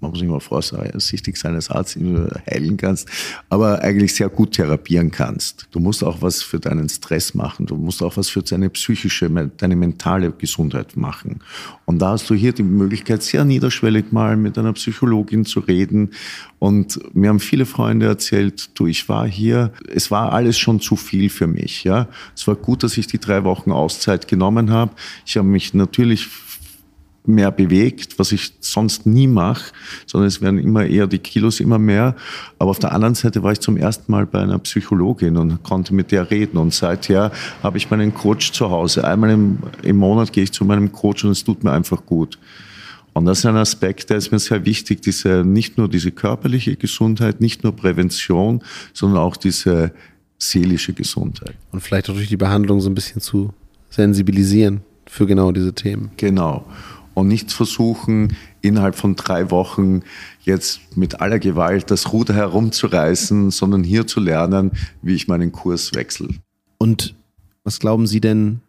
man 0.00 0.10
muss 0.10 0.22
mal 0.22 0.40
vorsichtig 0.40 1.36
sein 1.36 1.54
als 1.54 1.70
Arzt, 1.70 1.96
heilen 1.96 2.76
kannst, 2.76 3.08
aber 3.48 3.82
eigentlich 3.82 4.14
sehr 4.14 4.28
gut 4.28 4.52
therapieren 4.52 5.10
kannst. 5.10 5.68
Du 5.70 5.80
musst 5.80 6.02
auch 6.02 6.22
was 6.22 6.42
für 6.42 6.58
deinen 6.58 6.88
Stress 6.88 7.34
machen, 7.34 7.66
du 7.66 7.76
musst 7.76 8.02
auch 8.02 8.16
was 8.16 8.28
für 8.28 8.42
deine 8.42 8.70
psychische, 8.70 9.28
deine 9.56 9.76
mentale 9.76 10.30
Gesundheit 10.32 10.96
machen. 10.96 11.40
Und 11.84 12.00
da 12.00 12.10
hast 12.10 12.30
du 12.30 12.34
hier 12.34 12.52
die 12.52 12.62
Möglichkeit, 12.62 13.22
sehr 13.22 13.44
niederschwellig 13.44 14.12
mal 14.12 14.36
mit 14.36 14.56
einer 14.56 14.72
Psychologin 14.72 15.44
zu 15.44 15.60
reden. 15.60 16.10
Und 16.58 17.00
mir 17.14 17.28
haben 17.28 17.40
viele 17.40 17.66
Freunde 17.66 18.06
erzählt, 18.06 18.70
du, 18.78 18.86
ich 18.86 19.08
war 19.08 19.26
hier, 19.26 19.72
es 19.92 20.10
war 20.10 20.32
alles 20.32 20.58
schon 20.58 20.80
zu 20.80 20.96
viel 20.96 21.28
für 21.30 21.46
mich. 21.46 21.84
Ja, 21.84 22.08
es 22.34 22.46
war 22.46 22.54
gut, 22.54 22.82
dass 22.82 22.96
ich 22.96 23.06
die 23.06 23.18
drei 23.18 23.44
Wochen 23.44 23.72
Auszeit 23.72 24.28
genommen 24.28 24.70
habe. 24.70 24.92
Ich 25.26 25.36
habe 25.36 25.48
mich 25.48 25.74
natürlich 25.74 26.28
mehr 27.26 27.50
bewegt, 27.50 28.18
was 28.18 28.32
ich 28.32 28.52
sonst 28.60 29.06
nie 29.06 29.26
mache, 29.26 29.72
sondern 30.06 30.28
es 30.28 30.40
werden 30.40 30.58
immer 30.58 30.86
eher 30.86 31.06
die 31.06 31.18
Kilos 31.18 31.60
immer 31.60 31.78
mehr. 31.78 32.16
Aber 32.58 32.70
auf 32.70 32.78
der 32.78 32.92
anderen 32.92 33.14
Seite 33.14 33.42
war 33.42 33.52
ich 33.52 33.60
zum 33.60 33.76
ersten 33.76 34.10
Mal 34.10 34.26
bei 34.26 34.40
einer 34.40 34.58
Psychologin 34.58 35.36
und 35.36 35.62
konnte 35.62 35.94
mit 35.94 36.12
der 36.12 36.30
reden. 36.30 36.56
Und 36.56 36.72
seither 36.72 37.30
habe 37.62 37.78
ich 37.78 37.90
meinen 37.90 38.14
Coach 38.14 38.52
zu 38.52 38.70
Hause. 38.70 39.04
Einmal 39.04 39.30
im, 39.30 39.58
im 39.82 39.96
Monat 39.96 40.32
gehe 40.32 40.44
ich 40.44 40.52
zu 40.52 40.64
meinem 40.64 40.92
Coach 40.92 41.24
und 41.24 41.30
es 41.30 41.44
tut 41.44 41.62
mir 41.62 41.72
einfach 41.72 42.04
gut. 42.06 42.38
Und 43.12 43.26
das 43.26 43.40
ist 43.40 43.46
ein 43.46 43.56
Aspekt, 43.56 44.08
der 44.10 44.18
ist 44.18 44.30
mir 44.30 44.38
sehr 44.38 44.64
wichtig, 44.64 45.02
diese, 45.02 45.44
nicht 45.44 45.76
nur 45.76 45.88
diese 45.88 46.12
körperliche 46.12 46.76
Gesundheit, 46.76 47.40
nicht 47.40 47.64
nur 47.64 47.74
Prävention, 47.74 48.62
sondern 48.92 49.18
auch 49.18 49.36
diese 49.36 49.92
seelische 50.38 50.92
Gesundheit. 50.92 51.54
Und 51.72 51.80
vielleicht 51.80 52.08
auch 52.08 52.14
durch 52.14 52.28
die 52.28 52.36
Behandlung 52.36 52.80
so 52.80 52.88
ein 52.88 52.94
bisschen 52.94 53.20
zu 53.20 53.52
sensibilisieren 53.90 54.82
für 55.06 55.26
genau 55.26 55.50
diese 55.50 55.74
Themen. 55.74 56.12
Genau 56.16 56.64
und 57.14 57.28
nicht 57.28 57.52
versuchen, 57.52 58.36
innerhalb 58.60 58.94
von 58.94 59.16
drei 59.16 59.50
Wochen 59.50 60.02
jetzt 60.42 60.96
mit 60.96 61.20
aller 61.20 61.38
Gewalt 61.38 61.90
das 61.90 62.12
Ruder 62.12 62.34
herumzureißen, 62.34 63.50
sondern 63.50 63.84
hier 63.84 64.06
zu 64.06 64.20
lernen, 64.20 64.72
wie 65.02 65.14
ich 65.14 65.28
meinen 65.28 65.52
Kurs 65.52 65.94
wechsle. 65.94 66.28
Und 66.78 67.14
was 67.64 67.78
glauben 67.78 68.06
Sie 68.06 68.20
denn, 68.20 68.60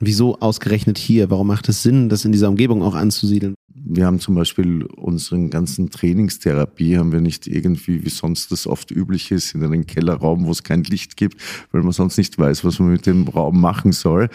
wieso 0.00 0.38
ausgerechnet 0.40 0.98
hier? 0.98 1.30
Warum 1.30 1.46
macht 1.46 1.68
es 1.68 1.82
Sinn, 1.82 2.08
das 2.08 2.24
in 2.24 2.32
dieser 2.32 2.48
Umgebung 2.48 2.82
auch 2.82 2.94
anzusiedeln? 2.94 3.54
Wir 3.88 4.04
haben 4.04 4.18
zum 4.18 4.34
Beispiel 4.34 4.84
unseren 4.84 5.48
ganzen 5.48 5.90
Trainingstherapie 5.90 6.98
haben 6.98 7.12
wir 7.12 7.20
nicht 7.20 7.46
irgendwie, 7.46 8.04
wie 8.04 8.10
sonst 8.10 8.50
das 8.50 8.66
oft 8.66 8.90
üblich 8.90 9.30
ist, 9.30 9.54
in 9.54 9.62
einem 9.62 9.86
Kellerraum, 9.86 10.46
wo 10.46 10.50
es 10.50 10.64
kein 10.64 10.82
Licht 10.82 11.16
gibt, 11.16 11.40
weil 11.70 11.82
man 11.82 11.92
sonst 11.92 12.18
nicht 12.18 12.36
weiß, 12.36 12.64
was 12.64 12.80
man 12.80 12.90
mit 12.90 13.06
dem 13.06 13.28
Raum 13.28 13.60
machen 13.60 13.92
soll, 13.92 14.28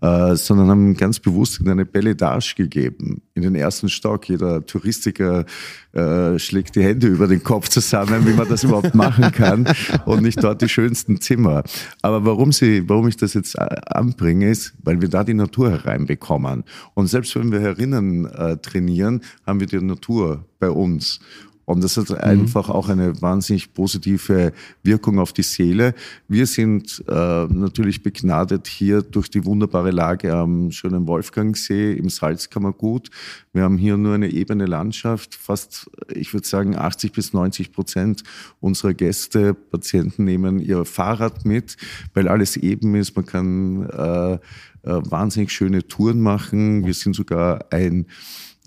äh, 0.00 0.36
sondern 0.36 0.68
haben 0.68 0.94
ganz 0.94 1.18
bewusst 1.18 1.60
in 1.60 1.68
eine 1.68 1.84
Belledage 1.84 2.54
gegeben. 2.56 3.20
In 3.34 3.42
den 3.42 3.54
ersten 3.54 3.88
Stock. 3.88 4.28
Jeder 4.28 4.64
Touristiker 4.64 5.44
äh, 5.92 6.38
schlägt 6.38 6.76
die 6.76 6.82
Hände 6.82 7.06
über 7.06 7.26
den 7.26 7.42
Kopf 7.42 7.68
zusammen, 7.68 8.26
wie 8.26 8.32
man 8.32 8.48
das 8.48 8.64
überhaupt 8.64 8.94
machen 8.94 9.32
kann 9.32 9.66
und 10.06 10.22
nicht 10.22 10.42
dort 10.42 10.62
die 10.62 10.68
schönsten 10.68 11.20
Zimmer. 11.20 11.62
Aber 12.02 12.24
warum 12.24 12.52
sie, 12.52 12.88
warum 12.88 13.08
ich 13.08 13.16
das 13.16 13.34
jetzt 13.34 13.54
äh, 13.56 13.66
anbringe, 13.86 14.50
ist, 14.50 14.74
weil 14.82 15.00
wir 15.00 15.03
da 15.08 15.24
die 15.24 15.34
Natur 15.34 15.70
hereinbekommen. 15.70 16.64
Und 16.94 17.06
selbst 17.06 17.34
wenn 17.36 17.52
wir 17.52 17.60
herinnen 17.60 18.26
äh, 18.26 18.56
trainieren, 18.58 19.22
haben 19.46 19.60
wir 19.60 19.66
die 19.66 19.80
Natur 19.80 20.44
bei 20.58 20.70
uns. 20.70 21.20
Und 21.66 21.82
das 21.82 21.96
hat 21.96 22.10
mhm. 22.10 22.16
einfach 22.16 22.68
auch 22.68 22.88
eine 22.88 23.20
wahnsinnig 23.22 23.72
positive 23.72 24.52
Wirkung 24.82 25.18
auf 25.18 25.32
die 25.32 25.42
Seele. 25.42 25.94
Wir 26.28 26.46
sind 26.46 27.02
äh, 27.08 27.12
natürlich 27.46 28.02
begnadet 28.02 28.66
hier 28.66 29.02
durch 29.02 29.30
die 29.30 29.44
wunderbare 29.44 29.90
Lage 29.90 30.34
am 30.34 30.70
schönen 30.70 31.06
Wolfgangsee 31.06 31.92
im 31.94 32.10
Salzkammergut. 32.10 33.10
Wir 33.52 33.62
haben 33.62 33.78
hier 33.78 33.96
nur 33.96 34.14
eine 34.14 34.30
ebene 34.30 34.66
Landschaft. 34.66 35.34
Fast, 35.34 35.90
ich 36.08 36.34
würde 36.34 36.46
sagen, 36.46 36.76
80 36.76 37.12
bis 37.12 37.32
90 37.32 37.72
Prozent 37.72 38.24
unserer 38.60 38.94
Gäste, 38.94 39.54
Patienten 39.54 40.24
nehmen 40.24 40.58
ihr 40.58 40.84
Fahrrad 40.84 41.44
mit, 41.44 41.76
weil 42.12 42.28
alles 42.28 42.56
eben 42.56 42.94
ist. 42.94 43.16
Man 43.16 43.26
kann 43.26 43.88
äh, 43.88 44.38
wahnsinnig 44.84 45.50
schöne 45.50 45.86
Touren 45.86 46.20
machen. 46.20 46.84
Wir 46.86 46.94
sind 46.94 47.14
sogar 47.14 47.66
ein 47.70 48.06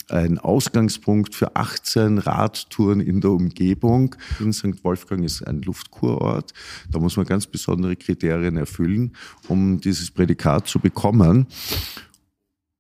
ein 0.10 0.38
Ausgangspunkt 0.38 1.36
für 1.36 1.56
18 1.56 2.20
Radtouren 2.20 3.02
in 3.02 3.22
der 3.22 3.32
Umgebung. 3.32 4.16
In 4.40 4.54
St. 4.54 4.84
Wolfgang 4.84 5.24
ist 5.26 5.46
ein 5.46 5.62
Luftkurort. 5.62 6.54
Da 6.90 7.00
muss 7.00 7.18
man 7.18 7.26
ganz 7.26 7.46
besondere 7.46 7.96
Kriterien 7.96 8.58
erfüllen, 8.58 9.16
um 9.48 9.82
dieses 9.82 10.12
Prädikat 10.12 10.68
zu 10.68 10.80
bekommen. 10.80 11.48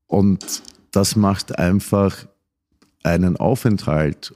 Und 0.08 0.64
das 0.92 1.16
macht 1.16 1.60
einfach 1.60 2.28
einen 3.04 3.36
Aufenthalt 3.38 4.34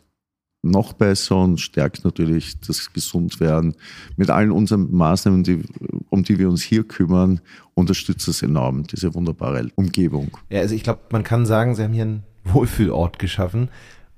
noch 0.63 0.94
besser 0.94 1.38
und 1.38 1.60
stärkt 1.60 2.03
natürlich 2.03 2.60
das 2.60 2.94
Gesundwerden. 2.94 3.75
Mit 4.15 4.30
allen 4.30 4.51
unseren 4.51 4.91
Maßnahmen, 4.91 5.44
die, 5.44 5.63
um 6.10 6.24
die 6.24 6.38
wir 6.38 6.50
uns 6.50 6.62
hier 6.62 6.84
kümmern, 6.84 7.41
unterstützt 7.74 8.27
es 8.27 8.41
enorm, 8.41 8.84
diese 8.84 9.13
wunderbare 9.13 9.68
Umgebung. 9.75 10.38
Ja, 10.50 10.60
also 10.60 10.75
ich 10.75 10.84
glaube, 10.84 11.01
man 11.12 11.24
kann 11.24 11.46
sagen, 11.46 11.75
Sie 11.75 11.84
haben 11.84 11.94
hier 11.94 12.06
ein 12.06 12.24
Wohlfühlort 12.44 13.20
geschaffen. 13.20 13.70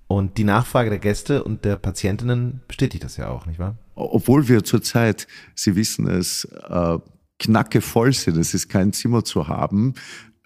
Und 0.07 0.37
die 0.37 0.43
Nachfrage 0.43 0.89
der 0.89 0.99
Gäste 0.99 1.43
und 1.43 1.65
der 1.65 1.77
Patientinnen 1.77 2.61
bestätigt 2.67 3.03
das 3.03 3.17
ja 3.17 3.29
auch, 3.29 3.45
nicht 3.45 3.57
wahr? 3.57 3.77
Obwohl 3.95 4.47
wir 4.47 4.63
zurzeit, 4.63 5.27
Sie 5.55 5.75
wissen 5.75 6.07
es, 6.07 6.45
äh, 6.45 6.97
knacke 7.39 7.81
voll 7.81 8.13
sind, 8.13 8.37
es 8.37 8.53
ist 8.53 8.69
kein 8.69 8.93
Zimmer 8.93 9.23
zu 9.23 9.47
haben, 9.47 9.93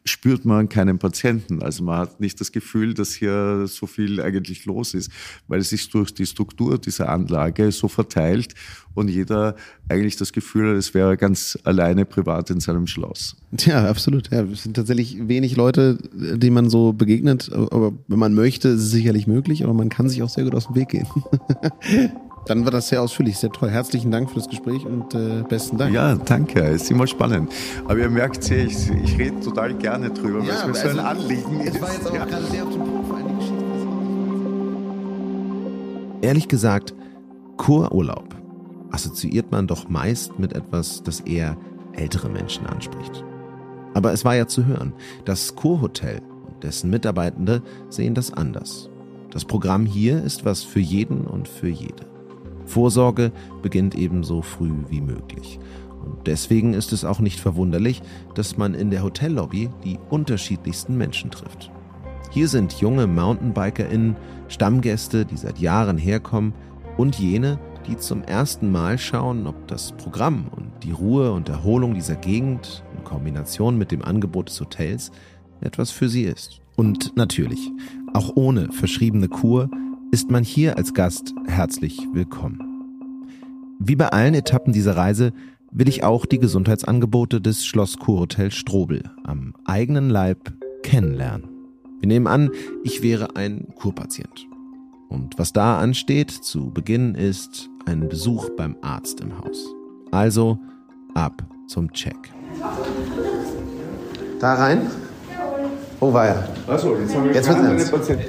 spürt 0.07 0.45
man 0.45 0.69
keinen 0.69 0.99
Patienten. 0.99 1.61
Also 1.61 1.83
man 1.83 1.99
hat 1.99 2.19
nicht 2.19 2.39
das 2.41 2.51
Gefühl, 2.51 2.93
dass 2.93 3.13
hier 3.13 3.67
so 3.67 3.85
viel 3.85 4.21
eigentlich 4.21 4.65
los 4.65 4.93
ist, 4.93 5.11
weil 5.47 5.59
es 5.59 5.69
sich 5.69 5.89
durch 5.89 6.13
die 6.13 6.25
Struktur 6.25 6.77
dieser 6.77 7.09
Anlage 7.09 7.71
so 7.71 7.87
verteilt 7.87 8.53
und 8.93 9.09
jeder 9.09 9.55
eigentlich 9.89 10.15
das 10.15 10.33
Gefühl 10.33 10.71
hat, 10.71 10.77
es 10.77 10.93
wäre 10.93 11.17
ganz 11.17 11.57
alleine 11.63 12.05
privat 12.05 12.49
in 12.49 12.59
seinem 12.59 12.87
Schloss. 12.87 13.35
Ja, 13.59 13.87
absolut. 13.87 14.31
Ja, 14.31 14.41
es 14.43 14.63
sind 14.63 14.75
tatsächlich 14.75 15.27
wenig 15.27 15.55
Leute, 15.55 15.97
denen 16.13 16.53
man 16.53 16.69
so 16.69 16.93
begegnet. 16.93 17.51
Aber 17.53 17.93
wenn 18.07 18.19
man 18.19 18.33
möchte, 18.33 18.69
ist 18.69 18.81
es 18.81 18.91
sicherlich 18.91 19.27
möglich, 19.27 19.63
aber 19.63 19.73
man 19.73 19.89
kann 19.89 20.09
sich 20.09 20.23
auch 20.23 20.29
sehr 20.29 20.43
gut 20.43 20.55
aus 20.55 20.67
dem 20.67 20.75
Weg 20.75 20.89
gehen. 20.89 21.07
Dann 22.47 22.63
war 22.63 22.71
das 22.71 22.87
sehr 22.87 23.01
ausführlich, 23.01 23.37
sehr 23.37 23.51
toll. 23.51 23.69
Herzlichen 23.69 24.09
Dank 24.09 24.29
für 24.29 24.35
das 24.35 24.47
Gespräch 24.47 24.85
und 24.85 25.13
äh, 25.13 25.43
besten 25.47 25.77
Dank. 25.77 25.93
Ja, 25.93 26.15
danke. 26.15 26.61
Es 26.61 26.83
ist 26.83 26.91
immer 26.91 27.05
spannend. 27.05 27.51
Aber 27.85 27.97
ihr 27.97 28.09
merkt 28.09 28.41
sehr, 28.41 28.65
ich, 28.65 28.89
ich 28.89 29.17
rede 29.17 29.41
total 29.41 29.73
gerne 29.73 30.09
drüber, 30.09 30.39
ja, 30.43 30.63
weil 30.63 30.71
es 30.71 30.83
mir 30.83 30.91
so 30.91 30.99
ein 30.99 30.99
also, 30.99 31.21
Anliegen 31.23 31.59
ist. 31.59 31.75
Es 31.75 31.81
war 31.81 31.93
jetzt 31.93 32.07
auch 32.07 32.15
ja. 32.15 32.23
gerade 32.25 32.45
sehr 32.45 32.63
auf 32.63 32.71
den 32.71 32.83
Punkt 32.83 33.07
für 33.07 33.15
eine 33.15 33.33
Geschichte. 33.33 33.57
Ehrlich 36.21 36.47
gesagt, 36.47 36.95
Kururlaub 37.57 38.35
assoziiert 38.91 39.51
man 39.51 39.67
doch 39.67 39.89
meist 39.89 40.39
mit 40.39 40.53
etwas, 40.53 41.03
das 41.03 41.19
eher 41.19 41.57
ältere 41.93 42.29
Menschen 42.29 42.65
anspricht. 42.65 43.25
Aber 43.93 44.13
es 44.13 44.23
war 44.23 44.35
ja 44.35 44.47
zu 44.47 44.65
hören, 44.65 44.93
das 45.25 45.55
Kurhotel 45.55 46.21
und 46.47 46.63
dessen 46.63 46.89
Mitarbeitende 46.89 47.61
sehen 47.89 48.13
das 48.13 48.31
anders. 48.31 48.89
Das 49.31 49.43
Programm 49.43 49.85
hier 49.85 50.23
ist 50.23 50.45
was 50.45 50.63
für 50.63 50.79
jeden 50.79 51.27
und 51.27 51.49
für 51.49 51.67
jede. 51.67 52.16
Vorsorge 52.67 53.31
beginnt 53.61 53.95
ebenso 53.95 54.41
früh 54.41 54.71
wie 54.89 55.01
möglich. 55.01 55.59
Und 56.03 56.27
deswegen 56.27 56.73
ist 56.73 56.93
es 56.93 57.03
auch 57.03 57.19
nicht 57.19 57.39
verwunderlich, 57.39 58.01
dass 58.35 58.57
man 58.57 58.73
in 58.73 58.91
der 58.91 59.03
Hotellobby 59.03 59.69
die 59.83 59.99
unterschiedlichsten 60.09 60.97
Menschen 60.97 61.31
trifft. 61.31 61.71
Hier 62.31 62.47
sind 62.47 62.73
junge 62.73 63.07
MountainbikerInnen, 63.07 64.15
Stammgäste, 64.47 65.25
die 65.25 65.37
seit 65.37 65.59
Jahren 65.59 65.97
herkommen 65.97 66.53
und 66.97 67.17
jene, 67.17 67.59
die 67.87 67.97
zum 67.97 68.21
ersten 68.21 68.71
Mal 68.71 68.97
schauen, 68.97 69.47
ob 69.47 69.67
das 69.67 69.93
Programm 69.93 70.47
und 70.55 70.71
die 70.83 70.91
Ruhe 70.91 71.31
und 71.31 71.49
Erholung 71.49 71.93
dieser 71.93 72.15
Gegend 72.15 72.83
in 72.95 73.03
Kombination 73.03 73.77
mit 73.77 73.91
dem 73.91 74.03
Angebot 74.03 74.49
des 74.49 74.59
Hotels 74.59 75.11
etwas 75.61 75.91
für 75.91 76.09
sie 76.09 76.23
ist. 76.23 76.61
Und 76.75 77.15
natürlich, 77.15 77.71
auch 78.13 78.35
ohne 78.35 78.71
verschriebene 78.71 79.29
Kur 79.29 79.69
ist 80.11 80.31
man 80.31 80.43
hier 80.43 80.77
als 80.77 80.93
Gast 80.93 81.33
herzlich 81.47 81.99
willkommen. 82.13 82.61
Wie 83.79 83.95
bei 83.95 84.07
allen 84.07 84.33
Etappen 84.33 84.71
dieser 84.71 84.95
Reise 84.95 85.33
will 85.71 85.89
ich 85.89 86.03
auch 86.03 86.25
die 86.25 86.39
Gesundheitsangebote 86.39 87.41
des 87.41 87.65
Schloss 87.65 87.97
Kurhotel 87.97 88.51
Strobel 88.51 89.03
am 89.23 89.53
eigenen 89.65 90.09
Leib 90.09 90.53
kennenlernen. 90.83 91.49
Wir 91.99 92.07
nehmen 92.07 92.27
an, 92.27 92.51
ich 92.83 93.01
wäre 93.01 93.35
ein 93.35 93.67
Kurpatient. 93.75 94.47
Und 95.09 95.37
was 95.37 95.53
da 95.53 95.79
ansteht 95.79 96.31
zu 96.31 96.71
Beginn 96.71 97.15
ist 97.15 97.69
ein 97.85 98.07
Besuch 98.07 98.49
beim 98.51 98.75
Arzt 98.81 99.19
im 99.19 99.37
Haus. 99.37 99.65
Also 100.11 100.59
ab 101.15 101.43
zum 101.67 101.91
Check. 101.91 102.17
Da 104.39 104.53
rein? 104.53 104.87
Oh 105.99 106.13
weia. 106.13 106.47
Achso, 106.67 106.95
jetzt 106.95 107.15
haben 107.15 107.25
wir 107.25 107.33
jetzt 107.33 107.49
wird's 107.49 107.59
ernst. 107.59 107.91
Patienten. 107.91 108.25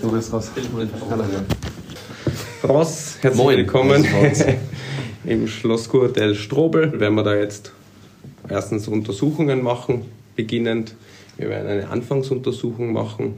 Du 0.00 0.10
bist 0.10 0.32
Ross. 0.32 0.50
Hallo. 1.10 1.24
Ross, 2.64 3.18
herzlich 3.20 3.44
Moin. 3.44 3.56
willkommen 3.58 4.06
im 5.24 5.46
Schlosskurhotel 5.46 6.34
Strobel. 6.34 6.98
Werden 6.98 7.14
wir 7.16 7.22
da 7.22 7.34
jetzt 7.34 7.72
erstens 8.48 8.88
Untersuchungen 8.88 9.62
machen, 9.62 10.06
beginnend. 10.36 10.94
Wir 11.36 11.50
werden 11.50 11.68
eine 11.68 11.88
Anfangsuntersuchung 11.88 12.94
machen. 12.94 13.34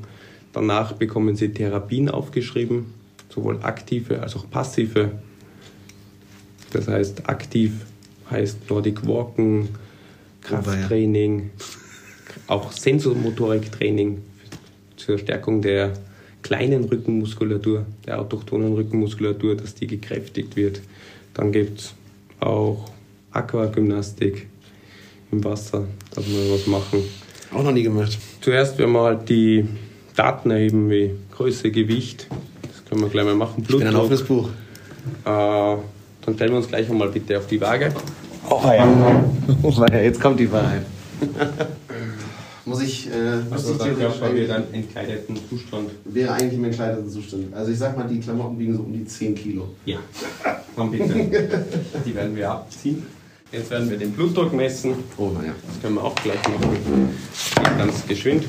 Danach 0.53 0.92
bekommen 0.92 1.35
Sie 1.35 1.53
Therapien 1.53 2.09
aufgeschrieben, 2.09 2.94
sowohl 3.29 3.59
aktive 3.62 4.22
als 4.22 4.37
auch 4.37 4.48
passive. 4.48 5.11
Das 6.72 6.87
heißt, 6.87 7.29
aktiv 7.29 7.72
heißt 8.31 8.70
Nordic 8.70 9.05
Walken, 9.07 9.70
Krafttraining, 10.42 11.51
auch 12.46 12.70
Sensormotoriktraining 12.70 14.22
zur 14.96 15.18
Stärkung 15.18 15.61
der 15.61 15.92
kleinen 16.53 16.85
Rückenmuskulatur, 16.85 17.87
der 18.07 18.21
autochthonen 18.21 18.75
Rückenmuskulatur, 18.75 19.57
dass 19.57 19.75
die 19.75 19.87
gekräftigt 19.87 20.55
wird. 20.55 20.83
Dann 21.33 21.51
gibt 21.51 21.81
es 21.81 21.95
auch 22.41 22.91
Aquagymnastik 23.31 24.49
im 25.31 25.43
Wasser, 25.45 25.87
dass 26.15 26.29
wir 26.29 26.53
was 26.53 26.67
machen. 26.67 27.05
Auch 27.55 27.62
noch 27.62 27.73
nie 27.73 27.85
gemacht. 27.85 28.19
Zuerst 28.43 28.77
werden 28.77 28.93
wir 28.93 29.01
halt 29.01 29.31
die 29.31 29.65
Daten 30.15 30.51
erheben 30.51 30.91
wie 30.91 31.12
Größe, 31.35 31.71
Gewicht. 31.71 32.27
Das 32.61 32.85
können 32.85 33.01
wir 33.01 33.09
gleich 33.09 33.25
mal 33.25 33.35
machen. 33.35 33.62
Blutdruck. 33.62 33.81
Ich 33.81 33.87
bin 33.87 33.97
ein 33.97 34.03
offenes 34.03 34.23
Buch. 34.23 34.51
Äh, 35.25 35.25
dann 35.25 36.35
stellen 36.35 36.51
wir 36.51 36.59
uns 36.59 36.69
gleich 36.69 36.91
einmal 36.91 37.09
bitte 37.09 37.38
auf 37.38 37.47
die 37.47 37.62
Waage. 37.62 37.95
Oh 38.51 38.61
ja. 38.65 39.25
Oh 39.62 39.73
ja, 39.91 40.01
jetzt 40.01 40.21
kommt 40.21 40.38
die 40.38 40.53
Wahrheit. 40.53 40.85
muss 42.64 42.83
ich, 42.83 43.09
äh, 43.09 43.40
also 43.51 43.72
ich 43.72 43.79
dann 43.79 43.98
Körper 43.98 44.35
wieder 44.35 44.57
einen 44.57 44.72
entkleideten 44.72 45.37
Zustand. 45.48 45.90
Wäre 46.05 46.33
eigentlich 46.33 46.55
im 46.55 46.64
entkleideten 46.64 47.11
Zustand. 47.11 47.55
Also 47.55 47.72
ich 47.72 47.79
sag 47.79 47.96
mal, 47.96 48.07
die 48.07 48.20
Klamotten 48.20 48.59
wiegen 48.59 48.77
so 48.77 48.83
um 48.83 48.92
die 48.92 49.05
10 49.05 49.35
Kilo. 49.35 49.68
Ja, 49.85 49.98
komm 50.77 50.90
bitte. 50.90 51.14
die 52.07 52.14
werden 52.14 52.37
wir 52.37 52.51
abziehen. 52.51 53.05
Jetzt 53.51 53.70
werden 53.70 53.90
wir 53.90 53.98
den 53.98 54.12
Blutdruck 54.12 54.53
messen. 54.53 54.94
Oh, 55.18 55.31
naja. 55.31 55.53
Das 55.66 55.83
können 55.83 55.96
wir 55.96 56.05
auch 56.05 56.14
gleich 56.14 56.40
machen. 56.48 57.11
Ganz 57.77 58.07
geschwind. 58.07 58.44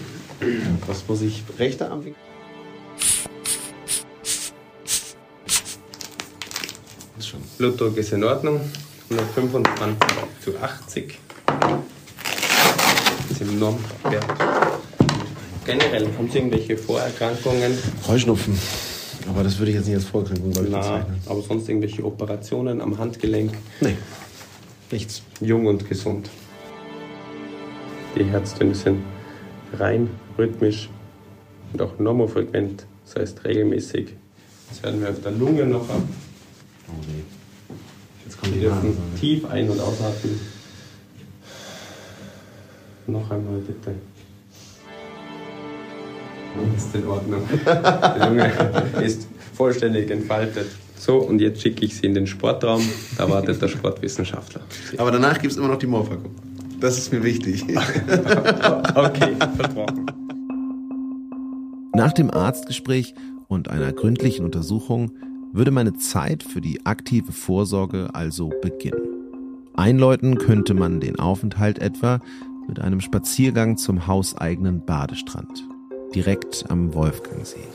Was 0.87 1.03
muss 1.07 1.21
ich? 1.21 1.43
Rechter 1.59 1.91
Arm? 1.91 2.03
Blutdruck 7.57 7.97
ist 7.97 8.13
in 8.13 8.23
Ordnung. 8.23 8.61
125 9.09 9.97
zu 10.43 10.57
80 10.57 11.19
im 13.41 13.59
Normwert. 13.59 14.25
Generell 15.65 16.07
haben 16.17 16.29
Sie 16.29 16.37
irgendwelche 16.37 16.77
Vorerkrankungen? 16.77 17.77
Heuschnupfen. 18.07 18.57
Aber 19.29 19.43
das 19.43 19.57
würde 19.57 19.71
ich 19.71 19.77
jetzt 19.77 19.85
nicht 19.87 19.95
als 19.95 20.05
Vorerkrankung 20.05 20.51
bezeichnen. 20.51 21.21
Aber 21.25 21.41
sonst 21.41 21.69
irgendwelche 21.69 22.03
Operationen 22.03 22.81
am 22.81 22.97
Handgelenk? 22.97 23.53
Nee, 23.79 23.95
nichts. 24.91 25.21
Jung 25.39 25.65
und 25.67 25.87
gesund. 25.87 26.29
Die 28.17 28.25
Herztöne 28.25 28.75
sind 28.75 29.03
rein, 29.79 30.09
rhythmisch 30.37 30.89
und 31.71 31.81
auch 31.81 31.97
normofrequent, 31.97 32.85
das 33.05 33.15
heißt 33.15 33.45
regelmäßig. 33.45 34.09
Jetzt 34.69 34.83
werden 34.83 35.01
wir 35.01 35.09
auf 35.09 35.21
der 35.21 35.31
Lunge 35.31 35.65
noch 35.65 35.89
ab. 35.89 36.01
Oh 36.89 36.91
nee. 37.07 37.23
Jetzt 38.25 38.39
kommt 38.39 38.55
die 38.55 38.59
dürfen 38.59 38.97
tief 39.19 39.45
ein- 39.45 39.69
und 39.69 39.79
ausatmen. 39.79 40.39
Noch 43.07 43.29
einmal 43.31 43.59
bitte. 43.59 43.95
Ist 46.77 46.95
in 46.95 47.07
Ordnung. 47.07 47.41
Der 47.65 48.27
Junge 48.27 48.51
ist 49.03 49.27
vollständig 49.53 50.09
entfaltet. 50.11 50.67
So, 50.97 51.17
und 51.17 51.41
jetzt 51.41 51.61
schicke 51.61 51.83
ich 51.83 51.97
sie 51.97 52.05
in 52.05 52.13
den 52.13 52.27
Sportraum. 52.27 52.81
Da 53.17 53.29
wartet 53.29 53.61
der 53.61 53.67
Sportwissenschaftler. 53.67 54.61
Aber 54.97 55.11
danach 55.11 55.39
gibt 55.39 55.51
es 55.51 55.57
immer 55.57 55.67
noch 55.67 55.79
die 55.79 55.87
Moorpackung. 55.87 56.33
Das 56.79 56.97
ist 56.97 57.11
mir 57.11 57.23
wichtig. 57.23 57.63
okay, 58.95 59.35
versprochen. 59.55 60.05
Nach 61.95 62.13
dem 62.13 62.31
Arztgespräch 62.31 63.15
und 63.47 63.69
einer 63.69 63.91
gründlichen 63.91 64.45
Untersuchung 64.45 65.11
würde 65.51 65.71
meine 65.71 65.93
Zeit 65.95 66.43
für 66.43 66.61
die 66.61 66.85
aktive 66.85 67.31
Vorsorge 67.31 68.09
also 68.13 68.51
beginnen. 68.61 69.01
Einläuten 69.75 70.37
könnte 70.37 70.73
man 70.73 70.99
den 70.99 71.19
Aufenthalt 71.19 71.79
etwa 71.79 72.19
mit 72.67 72.79
einem 72.79 73.01
Spaziergang 73.01 73.77
zum 73.77 74.07
hauseigenen 74.07 74.85
Badestrand, 74.85 75.63
direkt 76.15 76.65
am 76.69 76.93
Wolfgangsee. 76.93 77.67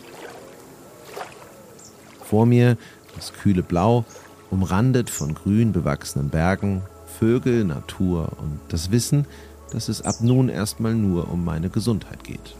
Vor 2.25 2.47
mir 2.47 2.77
das 3.15 3.33
kühle 3.33 3.63
Blau, 3.63 4.05
umrandet 4.51 5.11
von 5.11 5.35
grün 5.35 5.73
bewachsenen 5.73 6.31
Bergen, 6.31 6.83
Vögel, 7.19 7.65
Natur 7.65 8.33
und 8.39 8.61
das 8.69 8.91
Wissen, 8.91 9.27
dass 9.73 9.89
es 9.89 10.03
ab 10.03 10.17
nun 10.21 10.49
erstmal 10.49 10.95
nur 10.95 11.31
um 11.31 11.45
meine 11.45 11.69
Gesundheit 11.69 12.25
geht. 12.25 12.55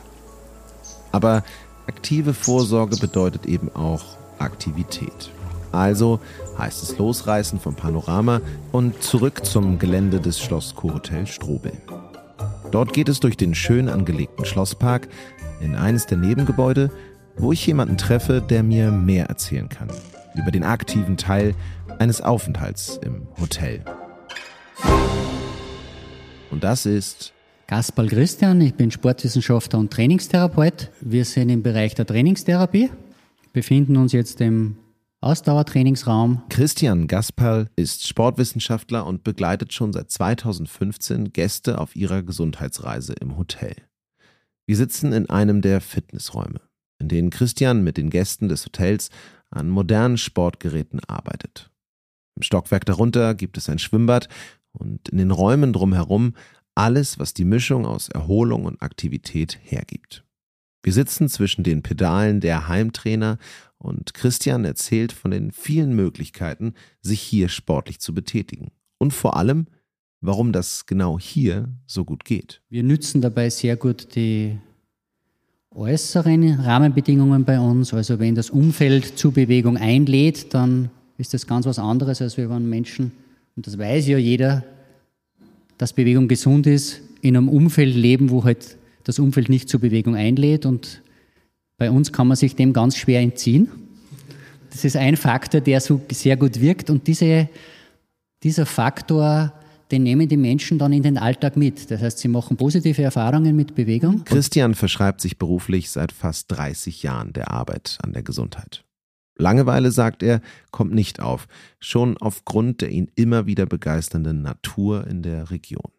Aber 1.13 1.45
aktive 1.87 2.35
Vorsorge 2.35 2.97
bedeutet 2.97 3.47
eben 3.47 3.75
auch 3.75 4.05
Aktivität. 4.39 5.31
Also 5.73 6.21
heißt 6.59 6.83
es 6.83 6.99
losreißen 6.99 7.61
vom 7.61 7.75
Panorama 7.75 8.41
und 8.73 9.03
zurück 9.03 9.45
zum 9.45 9.79
Gelände 9.79 10.21
des 10.21 10.41
Schloss 10.41 10.75
Kurhotel 10.75 11.27
Strobel. 11.27 11.73
Dort 12.71 12.93
geht 12.93 13.09
es 13.09 13.21
durch 13.21 13.37
den 13.37 13.55
schön 13.55 13.89
angelegten 13.89 14.45
Schlosspark 14.45 15.09
in 15.61 15.75
eines 15.75 16.07
der 16.07 16.19
Nebengebäude, 16.19 16.91
wo 17.37 17.53
ich 17.53 17.67
jemanden 17.67 17.97
treffe, 17.97 18.43
der 18.43 18.63
mir 18.63 18.91
mehr 18.91 19.27
erzählen 19.27 19.69
kann 19.69 19.89
über 20.35 20.51
den 20.51 20.65
aktiven 20.65 21.17
Teil 21.17 21.55
eines 21.99 22.21
Aufenthalts 22.21 23.01
im 23.03 23.27
Hotel. 23.41 23.83
Und 26.51 26.65
das 26.65 26.87
ist 26.87 27.33
Gaspar 27.67 28.07
Christian, 28.07 28.61
ich 28.61 28.75
bin 28.75 28.91
Sportwissenschaftler 28.91 29.79
und 29.79 29.93
Trainingstherapeut. 29.93 30.91
Wir 31.01 31.25
sind 31.25 31.51
im 31.51 31.63
Bereich 31.63 31.95
der 31.95 32.07
Trainingstherapie, 32.07 32.91
befinden 33.53 33.97
uns 33.97 34.13
jetzt 34.13 34.41
im 34.41 34.77
Ausdauertrainingsraum. 35.21 36.43
Christian 36.49 37.09
Gaspal 37.09 37.69
ist 37.75 38.07
Sportwissenschaftler 38.07 39.05
und 39.05 39.25
begleitet 39.25 39.73
schon 39.73 39.93
seit 39.93 40.13
2015 40.13 41.33
Gäste 41.33 41.79
auf 41.79 41.97
ihrer 41.97 42.23
Gesundheitsreise 42.23 43.15
im 43.15 43.37
Hotel. 43.37 43.75
Wir 44.69 44.77
sitzen 44.77 45.13
in 45.13 45.29
einem 45.29 45.61
der 45.61 45.81
Fitnessräume, 45.81 46.61
in 47.01 47.09
denen 47.09 47.31
Christian 47.31 47.83
mit 47.83 47.97
den 47.97 48.11
Gästen 48.11 48.49
des 48.49 48.65
Hotels 48.65 49.11
an 49.51 49.69
modernen 49.71 50.19
Sportgeräten 50.19 51.01
arbeitet. 51.09 51.71
Im 52.37 52.43
Stockwerk 52.43 52.85
darunter 52.85 53.35
gibt 53.35 53.59
es 53.59 53.69
ein 53.69 53.81
Schwimmbad 53.81 54.29
und 54.71 55.09
in 55.09 55.19
den 55.19 55.33
Räumen 55.33 55.73
drumherum 55.73 56.35
alles, 56.77 57.19
was 57.19 57.35
die 57.35 57.45
Mischung 57.45 57.87
aus 57.87 58.09
Erholung 58.09 58.67
und 58.67 58.83
Aktivität 58.83 59.59
hergibt. 59.63 60.25
Wir 60.85 60.93
sitzen 60.93 61.29
zwischen 61.29 61.65
den 61.65 61.83
Pedalen 61.83 62.41
der 62.41 62.69
Heimtrainer 62.69 63.39
und 63.79 64.15
Christian 64.15 64.65
erzählt 64.65 65.13
von 65.13 65.31
den 65.31 65.53
vielen 65.53 65.95
Möglichkeiten, 65.95 66.75
sich 67.01 67.21
hier 67.21 67.49
sportlich 67.49 68.01
zu 68.01 68.13
betätigen. 68.13 68.73
Und 68.99 69.13
vor 69.13 69.37
allem, 69.37 69.67
warum 70.21 70.53
das 70.53 70.87
genau 70.87 71.19
hier 71.19 71.69
so 71.87 72.05
gut 72.05 72.25
geht. 72.25 72.61
Wir 72.69 72.83
nützen 72.83 73.21
dabei 73.21 73.51
sehr 73.51 73.77
gut 73.77 74.15
die 74.17 74.59
äußeren 75.71 76.61
Rahmenbedingungen 76.61 77.45
bei 77.45 77.61
uns. 77.61 77.95
Also 77.95 78.19
wenn 78.19 78.35
das 78.35 78.51
Umfeld 78.51 79.19
zu 79.19 79.31
Bewegung 79.31 79.77
einlädt, 79.77 80.53
dann 80.55 80.91
ist 81.19 81.35
das 81.35 81.47
ganz 81.47 81.67
was 81.67 81.79
anderes, 81.79 82.21
als 82.21 82.37
wenn 82.37 82.69
Menschen, 82.69 83.13
und 83.57 83.67
das 83.67 83.79
weiß 83.79 84.09
ja 84.09 84.19
jeder, 84.19 84.65
dass 85.77 85.93
Bewegung 85.93 86.27
gesund 86.27 86.67
ist, 86.67 87.01
in 87.21 87.37
einem 87.37 87.49
Umfeld 87.49 87.95
leben, 87.95 88.31
wo 88.31 88.45
halt 88.45 88.77
das 89.05 89.19
Umfeld 89.19 89.49
nicht 89.49 89.69
zur 89.69 89.81
Bewegung 89.81 90.17
einlädt. 90.17 90.67
Und 90.67 91.03
bei 91.79 91.91
uns 91.91 92.13
kann 92.13 92.27
man 92.27 92.37
sich 92.37 92.57
dem 92.57 92.73
ganz 92.73 92.97
schwer 92.97 93.21
entziehen. 93.21 93.69
Das 94.71 94.85
ist 94.85 94.97
ein 94.97 95.17
Faktor, 95.17 95.61
der 95.61 95.81
so 95.81 96.01
sehr 96.11 96.37
gut 96.37 96.61
wirkt. 96.61 96.91
Und 96.91 97.07
diese, 97.07 97.49
dieser 98.43 98.67
Faktor, 98.67 99.53
den 99.91 100.03
nehmen 100.03 100.29
die 100.29 100.37
Menschen 100.37 100.79
dann 100.79 100.93
in 100.93 101.03
den 101.03 101.17
Alltag 101.17 101.57
mit. 101.57 101.91
Das 101.91 102.03
heißt, 102.03 102.19
sie 102.19 102.29
machen 102.29 102.57
positive 102.57 103.03
Erfahrungen 103.03 103.57
mit 103.57 103.75
Bewegung. 103.75 104.25
Christian 104.25 104.75
verschreibt 104.75 105.21
sich 105.21 105.39
beruflich 105.39 105.91
seit 105.91 106.13
fast 106.13 106.51
30 106.51 107.03
Jahren 107.03 107.33
der 107.33 107.51
Arbeit 107.51 107.99
an 108.03 108.13
der 108.13 108.23
Gesundheit. 108.23 108.85
Langeweile, 109.39 109.93
sagt 109.93 110.25
er, 110.25 110.41
kommt 110.73 110.93
nicht 110.93 111.21
auf, 111.21 111.47
schon 111.79 112.17
aufgrund 112.19 112.81
der 112.81 112.91
ihn 112.91 113.09
immer 113.15 113.47
wieder 113.47 113.67
begeisternden 113.67 114.43
Natur 114.43 115.07
in 115.07 115.23
der 115.23 115.53
Region. 115.53 115.93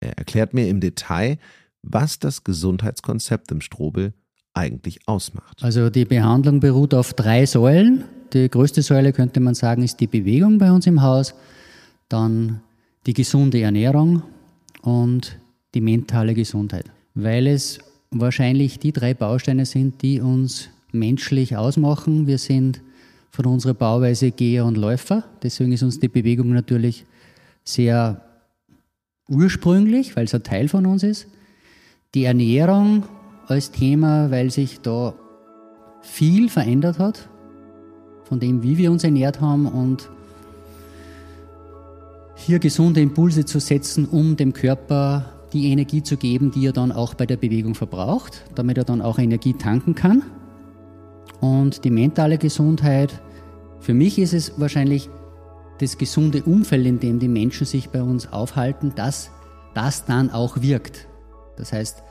Er 0.00 0.18
erklärt 0.18 0.52
mir 0.52 0.68
im 0.68 0.78
Detail, 0.78 1.38
was 1.82 2.18
das 2.18 2.44
Gesundheitskonzept 2.44 3.50
im 3.50 3.62
Strobel 3.62 4.12
eigentlich 4.58 5.06
ausmacht. 5.06 5.62
Also 5.62 5.90
die 5.90 6.04
Behandlung 6.04 6.60
beruht 6.60 6.94
auf 6.94 7.14
drei 7.14 7.46
Säulen. 7.46 8.04
Die 8.32 8.48
größte 8.48 8.82
Säule 8.82 9.12
könnte 9.12 9.40
man 9.40 9.54
sagen, 9.54 9.82
ist 9.82 10.00
die 10.00 10.06
Bewegung 10.06 10.58
bei 10.58 10.70
uns 10.70 10.86
im 10.86 11.02
Haus. 11.02 11.34
Dann 12.08 12.60
die 13.06 13.14
gesunde 13.14 13.60
Ernährung 13.62 14.22
und 14.82 15.38
die 15.74 15.80
mentale 15.80 16.34
Gesundheit, 16.34 16.86
weil 17.14 17.46
es 17.46 17.78
wahrscheinlich 18.10 18.78
die 18.78 18.92
drei 18.92 19.14
Bausteine 19.14 19.66
sind, 19.66 20.02
die 20.02 20.20
uns 20.20 20.68
menschlich 20.92 21.56
ausmachen. 21.56 22.26
Wir 22.26 22.38
sind 22.38 22.80
von 23.30 23.46
unserer 23.46 23.74
Bauweise 23.74 24.30
Geher 24.30 24.64
und 24.64 24.76
Läufer, 24.76 25.24
deswegen 25.42 25.72
ist 25.72 25.82
uns 25.82 26.00
die 26.00 26.08
Bewegung 26.08 26.52
natürlich 26.52 27.04
sehr 27.64 28.22
ursprünglich, 29.28 30.16
weil 30.16 30.24
es 30.24 30.34
ein 30.34 30.42
Teil 30.42 30.68
von 30.68 30.86
uns 30.86 31.02
ist. 31.02 31.28
Die 32.14 32.24
Ernährung 32.24 33.04
als 33.48 33.70
Thema, 33.70 34.30
weil 34.30 34.50
sich 34.50 34.80
da 34.80 35.14
viel 36.02 36.48
verändert 36.48 36.98
hat 36.98 37.28
von 38.24 38.38
dem, 38.38 38.62
wie 38.62 38.78
wir 38.78 38.92
uns 38.92 39.04
ernährt 39.04 39.40
haben 39.40 39.66
und 39.66 40.10
hier 42.34 42.58
gesunde 42.58 43.00
Impulse 43.00 43.44
zu 43.44 43.58
setzen, 43.58 44.06
um 44.06 44.36
dem 44.36 44.52
Körper 44.52 45.32
die 45.52 45.72
Energie 45.72 46.02
zu 46.02 46.16
geben, 46.16 46.50
die 46.50 46.66
er 46.66 46.72
dann 46.72 46.92
auch 46.92 47.14
bei 47.14 47.26
der 47.26 47.36
Bewegung 47.36 47.74
verbraucht, 47.74 48.44
damit 48.54 48.78
er 48.78 48.84
dann 48.84 49.00
auch 49.00 49.18
Energie 49.18 49.54
tanken 49.54 49.94
kann. 49.94 50.22
Und 51.40 51.84
die 51.84 51.90
mentale 51.90 52.38
Gesundheit, 52.38 53.20
für 53.80 53.94
mich 53.94 54.18
ist 54.18 54.34
es 54.34 54.60
wahrscheinlich 54.60 55.08
das 55.78 55.96
gesunde 55.96 56.42
Umfeld, 56.42 56.86
in 56.86 57.00
dem 57.00 57.18
die 57.18 57.28
Menschen 57.28 57.66
sich 57.66 57.90
bei 57.90 58.02
uns 58.02 58.32
aufhalten, 58.32 58.92
dass 58.94 59.30
das 59.74 60.04
dann 60.04 60.30
auch 60.30 60.60
wirkt. 60.60 61.06
Das 61.56 61.72
heißt, 61.72 62.02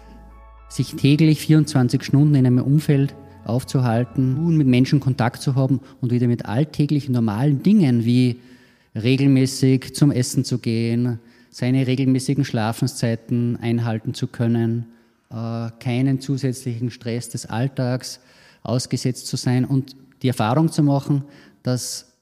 sich 0.69 0.95
täglich 0.95 1.39
24 1.39 2.03
Stunden 2.03 2.35
in 2.35 2.45
einem 2.45 2.63
Umfeld 2.63 3.15
aufzuhalten, 3.45 4.57
mit 4.57 4.67
Menschen 4.67 4.99
Kontakt 4.99 5.41
zu 5.41 5.55
haben 5.55 5.79
und 6.01 6.11
wieder 6.11 6.27
mit 6.27 6.45
alltäglichen 6.45 7.13
normalen 7.13 7.63
Dingen 7.63 8.05
wie 8.05 8.37
regelmäßig 8.95 9.95
zum 9.95 10.11
Essen 10.11 10.43
zu 10.43 10.59
gehen, 10.59 11.19
seine 11.49 11.87
regelmäßigen 11.87 12.45
Schlafenszeiten 12.45 13.57
einhalten 13.57 14.13
zu 14.13 14.27
können, 14.27 14.85
äh, 15.29 15.69
keinen 15.79 16.19
zusätzlichen 16.19 16.91
Stress 16.91 17.29
des 17.29 17.45
Alltags 17.45 18.19
ausgesetzt 18.63 19.27
zu 19.27 19.37
sein 19.37 19.65
und 19.65 19.95
die 20.21 20.27
Erfahrung 20.27 20.71
zu 20.71 20.83
machen, 20.83 21.23
dass 21.63 22.13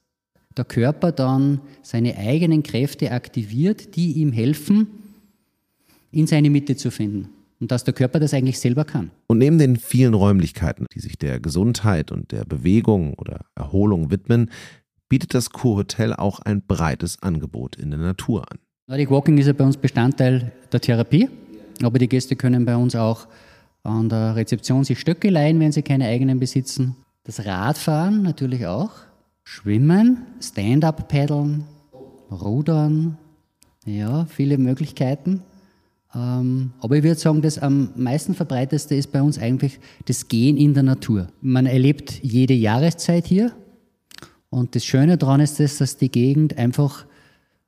der 0.56 0.66
Körper 0.66 1.12
dann 1.12 1.60
seine 1.82 2.18
eigenen 2.18 2.64
Kräfte 2.64 3.12
aktiviert, 3.12 3.96
die 3.96 4.14
ihm 4.14 4.32
helfen, 4.32 4.88
in 6.12 6.28
seine 6.28 6.50
Mitte 6.50 6.78
zu 6.78 6.92
finden. 6.92 7.30
Und 7.60 7.72
dass 7.72 7.84
der 7.84 7.94
Körper 7.94 8.20
das 8.20 8.34
eigentlich 8.34 8.60
selber 8.60 8.84
kann. 8.84 9.12
Und 9.28 9.38
neben 9.38 9.58
den 9.58 9.78
vielen 9.78 10.14
Räumlichkeiten, 10.14 10.86
die 10.94 11.00
sich 11.00 11.18
der 11.18 11.40
Gesundheit 11.40 12.12
und 12.12 12.32
der 12.32 12.44
Bewegung 12.44 13.14
oder 13.14 13.46
Erholung 13.56 14.12
widmen, 14.12 14.52
bietet 15.08 15.34
das 15.34 15.52
Kurhotel 15.52 16.14
auch 16.14 16.40
ein 16.40 16.62
breites 16.62 17.22
Angebot 17.22 17.76
in 17.78 17.92
der 17.92 18.00
Natur 18.00 18.52
an. 18.52 18.60
Nordic 18.88 19.10
Walking 19.10 19.38
ist 19.38 19.48
ja 19.48 19.54
bei 19.54 19.64
uns 19.64 19.78
Bestandteil 19.78 20.52
der 20.72 20.82
Therapie, 20.82 21.30
aber 21.82 21.98
die 21.98 22.10
Gäste 22.10 22.36
können 22.36 22.66
bei 22.66 22.76
uns 22.76 22.96
auch 22.96 23.28
an 23.84 24.10
der 24.10 24.36
Rezeption 24.36 24.84
sich 24.84 25.00
Stöcke 25.00 25.30
leihen, 25.30 25.60
wenn 25.60 25.72
sie 25.72 25.82
keine 25.82 26.08
eigenen 26.08 26.40
besitzen. 26.40 26.96
Das 27.24 27.46
Radfahren 27.46 28.22
natürlich 28.22 28.68
auch. 28.68 28.92
Schwimmen, 29.44 30.24
Stand-up-Paddeln, 30.42 31.66
Rudern, 32.32 33.18
ja, 33.86 34.26
viele 34.26 34.58
Möglichkeiten. 34.58 35.42
Ähm, 36.16 36.72
aber 36.80 36.98
ich 36.98 37.04
würde 37.04 37.20
sagen, 37.20 37.42
das 37.42 37.60
am 37.60 37.90
meisten 37.96 38.34
verbreitetste 38.34 38.96
ist 38.96 39.12
bei 39.12 39.22
uns 39.22 39.38
eigentlich 39.38 39.80
das 40.06 40.28
Gehen 40.28 40.58
in 40.58 40.74
der 40.74 40.84
Natur. 40.84 41.28
Man 41.42 41.66
erlebt 41.66 42.24
jede 42.24 42.54
Jahreszeit 42.54 43.26
hier, 43.28 43.52
und 44.56 44.74
das 44.74 44.86
Schöne 44.86 45.18
daran 45.18 45.42
ist, 45.42 45.60
dass 45.60 45.98
die 45.98 46.10
Gegend 46.10 46.58
einfach 46.58 47.06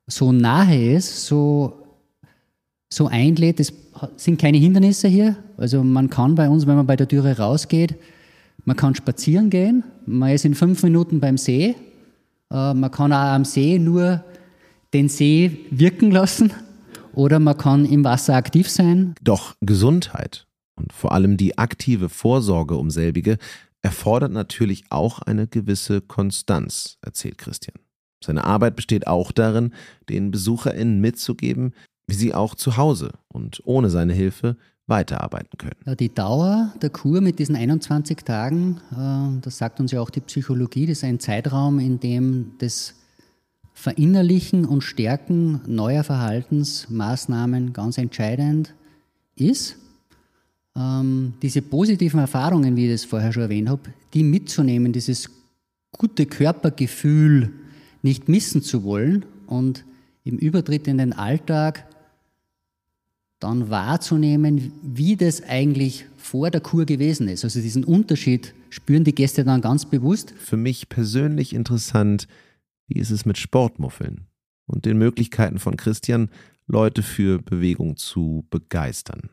so 0.06 0.32
nahe 0.32 0.94
ist, 0.94 1.26
so 1.26 1.74
so 2.88 3.08
einlädt. 3.08 3.60
Es 3.60 3.74
sind 4.16 4.40
keine 4.40 4.56
Hindernisse 4.56 5.06
hier. 5.06 5.36
Also 5.58 5.84
man 5.84 6.08
kann 6.08 6.34
bei 6.34 6.48
uns, 6.48 6.66
wenn 6.66 6.76
man 6.76 6.86
bei 6.86 6.96
der 6.96 7.06
Türe 7.06 7.36
rausgeht, 7.36 7.96
man 8.64 8.74
kann 8.74 8.94
spazieren 8.94 9.50
gehen. 9.50 9.84
Man 10.06 10.30
ist 10.30 10.46
in 10.46 10.54
fünf 10.54 10.82
Minuten 10.82 11.20
beim 11.20 11.36
See. 11.36 11.74
Äh, 12.50 12.72
man 12.72 12.90
kann 12.90 13.12
auch 13.12 13.34
am 13.34 13.44
See 13.44 13.78
nur 13.78 14.24
den 14.94 15.10
See 15.10 15.66
wirken 15.70 16.10
lassen 16.10 16.52
oder 17.18 17.40
man 17.40 17.58
kann 17.58 17.84
im 17.84 18.04
Wasser 18.04 18.34
aktiv 18.36 18.70
sein. 18.70 19.16
Doch 19.20 19.56
Gesundheit 19.60 20.46
und 20.76 20.92
vor 20.92 21.10
allem 21.12 21.36
die 21.36 21.58
aktive 21.58 22.08
Vorsorge 22.08 22.76
um 22.76 22.90
selbige 22.90 23.38
erfordert 23.82 24.30
natürlich 24.30 24.84
auch 24.90 25.20
eine 25.20 25.48
gewisse 25.48 26.00
Konstanz, 26.00 26.96
erzählt 27.02 27.38
Christian. 27.38 27.76
Seine 28.24 28.44
Arbeit 28.44 28.76
besteht 28.76 29.08
auch 29.08 29.32
darin, 29.32 29.74
den 30.08 30.30
BesucherInnen 30.30 31.00
mitzugeben, 31.00 31.74
wie 32.06 32.14
sie 32.14 32.34
auch 32.34 32.54
zu 32.54 32.76
Hause 32.76 33.12
und 33.26 33.62
ohne 33.64 33.90
seine 33.90 34.12
Hilfe 34.12 34.56
weiterarbeiten 34.86 35.58
können. 35.58 35.96
Die 35.98 36.14
Dauer 36.14 36.72
der 36.80 36.90
Kur 36.90 37.20
mit 37.20 37.40
diesen 37.40 37.56
21 37.56 38.18
Tagen, 38.18 38.80
äh, 38.92 39.40
das 39.42 39.58
sagt 39.58 39.80
uns 39.80 39.90
ja 39.90 40.00
auch 40.00 40.10
die 40.10 40.20
Psychologie, 40.20 40.86
das 40.86 40.98
ist 40.98 41.04
ein 41.04 41.20
Zeitraum, 41.20 41.78
in 41.78 42.00
dem 42.00 42.52
das 42.58 42.94
Verinnerlichen 43.80 44.64
und 44.64 44.82
Stärken 44.82 45.60
neuer 45.68 46.02
Verhaltensmaßnahmen 46.02 47.72
ganz 47.72 47.96
entscheidend 47.96 48.74
ist. 49.36 49.76
Ähm, 50.74 51.34
diese 51.42 51.62
positiven 51.62 52.18
Erfahrungen, 52.18 52.74
wie 52.74 52.86
ich 52.86 52.92
das 52.92 53.04
vorher 53.04 53.32
schon 53.32 53.44
erwähnt 53.44 53.68
habe, 53.68 53.82
die 54.14 54.24
mitzunehmen, 54.24 54.92
dieses 54.92 55.30
gute 55.92 56.26
Körpergefühl 56.26 57.52
nicht 58.02 58.28
missen 58.28 58.62
zu 58.62 58.82
wollen 58.82 59.24
und 59.46 59.84
im 60.24 60.38
Übertritt 60.38 60.88
in 60.88 60.98
den 60.98 61.12
Alltag 61.12 61.86
dann 63.38 63.70
wahrzunehmen, 63.70 64.72
wie 64.82 65.14
das 65.14 65.40
eigentlich 65.44 66.04
vor 66.16 66.50
der 66.50 66.60
Kur 66.60 66.84
gewesen 66.84 67.28
ist. 67.28 67.44
Also 67.44 67.60
diesen 67.60 67.84
Unterschied 67.84 68.54
spüren 68.70 69.04
die 69.04 69.14
Gäste 69.14 69.44
dann 69.44 69.60
ganz 69.60 69.84
bewusst. 69.84 70.34
Für 70.36 70.56
mich 70.56 70.88
persönlich 70.88 71.54
interessant, 71.54 72.26
wie 72.88 72.98
ist 72.98 73.10
es 73.10 73.24
mit 73.24 73.38
Sportmuffeln 73.38 74.26
und 74.66 74.84
den 74.84 74.98
Möglichkeiten 74.98 75.58
von 75.58 75.76
Christian, 75.76 76.30
Leute 76.66 77.02
für 77.02 77.40
Bewegung 77.40 77.96
zu 77.96 78.46
begeistern. 78.50 79.30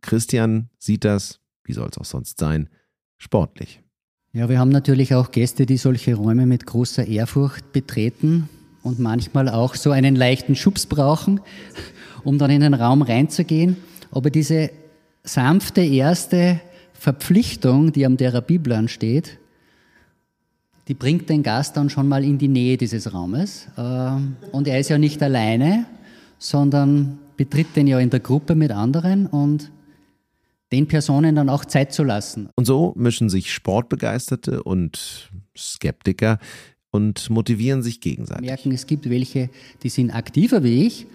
Christian 0.00 0.70
sieht 0.78 1.04
das, 1.04 1.40
wie 1.64 1.72
soll 1.72 1.88
es 1.90 1.98
auch 1.98 2.04
sonst 2.04 2.40
sein, 2.40 2.68
sportlich. 3.18 3.82
Ja, 4.32 4.48
wir 4.48 4.58
haben 4.58 4.70
natürlich 4.70 5.14
auch 5.14 5.30
Gäste, 5.30 5.66
die 5.66 5.76
solche 5.76 6.14
Räume 6.14 6.46
mit 6.46 6.66
großer 6.66 7.06
Ehrfurcht 7.06 7.72
betreten 7.72 8.48
und 8.82 8.98
manchmal 8.98 9.48
auch 9.48 9.74
so 9.74 9.90
einen 9.90 10.16
leichten 10.16 10.56
Schubs 10.56 10.86
brauchen 10.86 11.40
um 12.24 12.38
dann 12.38 12.50
in 12.50 12.60
den 12.60 12.74
Raum 12.74 13.02
reinzugehen. 13.02 13.76
Aber 14.10 14.30
diese 14.30 14.70
sanfte 15.22 15.82
erste 15.82 16.60
Verpflichtung, 16.92 17.92
die 17.92 18.06
am 18.06 18.16
Therapieplan 18.16 18.88
steht, 18.88 19.38
die 20.88 20.94
bringt 20.94 21.28
den 21.28 21.42
Gast 21.42 21.76
dann 21.76 21.90
schon 21.90 22.08
mal 22.08 22.24
in 22.24 22.38
die 22.38 22.48
Nähe 22.48 22.76
dieses 22.76 23.12
Raumes. 23.12 23.68
Ähm, 23.76 24.36
und 24.52 24.66
er 24.66 24.80
ist 24.80 24.88
ja 24.88 24.98
nicht 24.98 25.22
alleine, 25.22 25.86
sondern 26.38 27.18
betritt 27.36 27.76
den 27.76 27.86
ja 27.86 27.98
in 27.98 28.10
der 28.10 28.20
Gruppe 28.20 28.54
mit 28.54 28.72
anderen 28.72 29.26
und 29.26 29.70
den 30.72 30.88
Personen 30.88 31.36
dann 31.36 31.48
auch 31.48 31.64
Zeit 31.64 31.92
zu 31.92 32.02
lassen. 32.02 32.48
Und 32.56 32.64
so 32.64 32.92
mischen 32.96 33.28
sich 33.28 33.52
Sportbegeisterte 33.52 34.62
und 34.62 35.30
Skeptiker 35.56 36.38
und 36.90 37.30
motivieren 37.30 37.82
sich 37.82 38.00
gegenseitig. 38.00 38.46
Merken, 38.46 38.72
es 38.72 38.86
gibt 38.86 39.08
welche, 39.08 39.50
die 39.82 39.88
sind 39.88 40.10
aktiver 40.10 40.64
wie 40.64 40.86
ich 40.86 41.06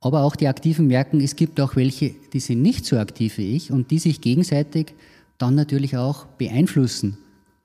aber 0.00 0.22
auch 0.22 0.34
die 0.34 0.48
Aktiven 0.48 0.86
merken, 0.86 1.20
es 1.20 1.36
gibt 1.36 1.60
auch 1.60 1.76
welche, 1.76 2.14
die 2.32 2.40
sind 2.40 2.62
nicht 2.62 2.86
so 2.86 2.96
aktiv 2.98 3.36
wie 3.38 3.54
ich 3.54 3.70
und 3.70 3.90
die 3.90 3.98
sich 3.98 4.20
gegenseitig 4.20 4.94
dann 5.38 5.54
natürlich 5.54 5.96
auch 5.96 6.24
beeinflussen. 6.24 7.18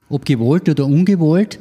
Ob 0.09 0.25
gewollt 0.25 0.69
oder 0.69 0.85
ungewollt, 0.85 1.59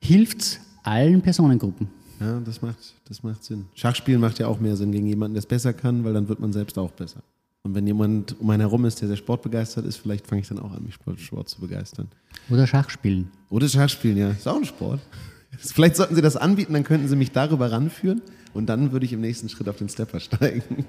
hilft 0.00 0.40
es 0.40 0.60
allen 0.82 1.20
Personengruppen. 1.20 1.88
Ja, 2.20 2.40
das 2.40 2.62
macht, 2.62 2.94
das 3.08 3.22
macht 3.22 3.44
Sinn. 3.44 3.66
Schachspielen 3.74 4.20
macht 4.20 4.38
ja 4.38 4.46
auch 4.46 4.58
mehr 4.58 4.76
Sinn 4.76 4.92
gegen 4.92 5.06
jemanden, 5.06 5.34
der 5.34 5.40
es 5.40 5.46
besser 5.46 5.72
kann, 5.72 6.04
weil 6.04 6.14
dann 6.14 6.28
wird 6.28 6.40
man 6.40 6.52
selbst 6.52 6.78
auch 6.78 6.92
besser. 6.92 7.20
Und 7.62 7.74
wenn 7.74 7.86
jemand 7.86 8.40
um 8.40 8.48
einen 8.50 8.60
herum 8.60 8.84
ist, 8.84 9.00
der 9.00 9.08
sehr 9.08 9.16
sportbegeistert 9.16 9.84
ist, 9.86 9.96
vielleicht 9.96 10.26
fange 10.26 10.40
ich 10.40 10.48
dann 10.48 10.60
auch 10.60 10.72
an, 10.72 10.84
mich 10.84 10.94
Sport, 10.94 11.20
Sport 11.20 11.48
zu 11.48 11.60
begeistern. 11.60 12.08
Oder 12.48 12.66
Schachspielen. 12.66 13.30
Oder 13.50 13.68
Schachspielen, 13.68 14.16
ja. 14.16 14.30
Ist 14.30 14.46
auch 14.46 14.56
ein 14.56 14.64
Sport. 14.64 15.00
Vielleicht 15.58 15.96
sollten 15.96 16.14
Sie 16.14 16.20
das 16.20 16.36
anbieten, 16.36 16.74
dann 16.74 16.84
könnten 16.84 17.08
Sie 17.08 17.16
mich 17.16 17.32
darüber 17.32 17.72
ranführen. 17.72 18.20
Und 18.52 18.66
dann 18.66 18.92
würde 18.92 19.04
ich 19.06 19.12
im 19.12 19.20
nächsten 19.20 19.48
Schritt 19.48 19.68
auf 19.68 19.76
den 19.76 19.88
Stepper 19.88 20.20
steigen. 20.20 20.86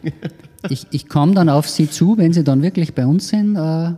ich 0.69 0.85
ich 0.91 1.09
komme 1.09 1.33
dann 1.33 1.49
auf 1.49 1.67
Sie 1.69 1.89
zu, 1.89 2.17
wenn 2.17 2.31
Sie 2.31 2.43
dann 2.43 2.61
wirklich 2.61 2.93
bei 2.93 3.05
uns 3.05 3.29
sind, 3.29 3.55
äh, 3.55 3.93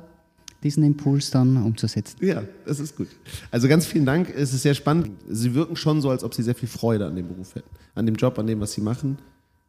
diesen 0.63 0.83
Impuls 0.83 1.31
dann 1.31 1.57
umzusetzen. 1.63 2.17
Ja, 2.21 2.43
das 2.65 2.79
ist 2.79 2.95
gut. 2.97 3.07
Also 3.51 3.67
ganz 3.67 3.85
vielen 3.85 4.05
Dank. 4.05 4.33
Es 4.35 4.53
ist 4.53 4.63
sehr 4.63 4.73
spannend. 4.73 5.11
Sie 5.29 5.53
wirken 5.53 5.75
schon 5.75 6.01
so, 6.01 6.09
als 6.09 6.23
ob 6.23 6.33
Sie 6.33 6.43
sehr 6.43 6.55
viel 6.55 6.69
Freude 6.69 7.05
an 7.05 7.15
dem 7.15 7.27
Beruf 7.27 7.55
hätten, 7.55 7.69
an 7.95 8.05
dem 8.05 8.15
Job, 8.15 8.37
an 8.39 8.47
dem, 8.47 8.59
was 8.59 8.73
Sie 8.73 8.81
machen. 8.81 9.17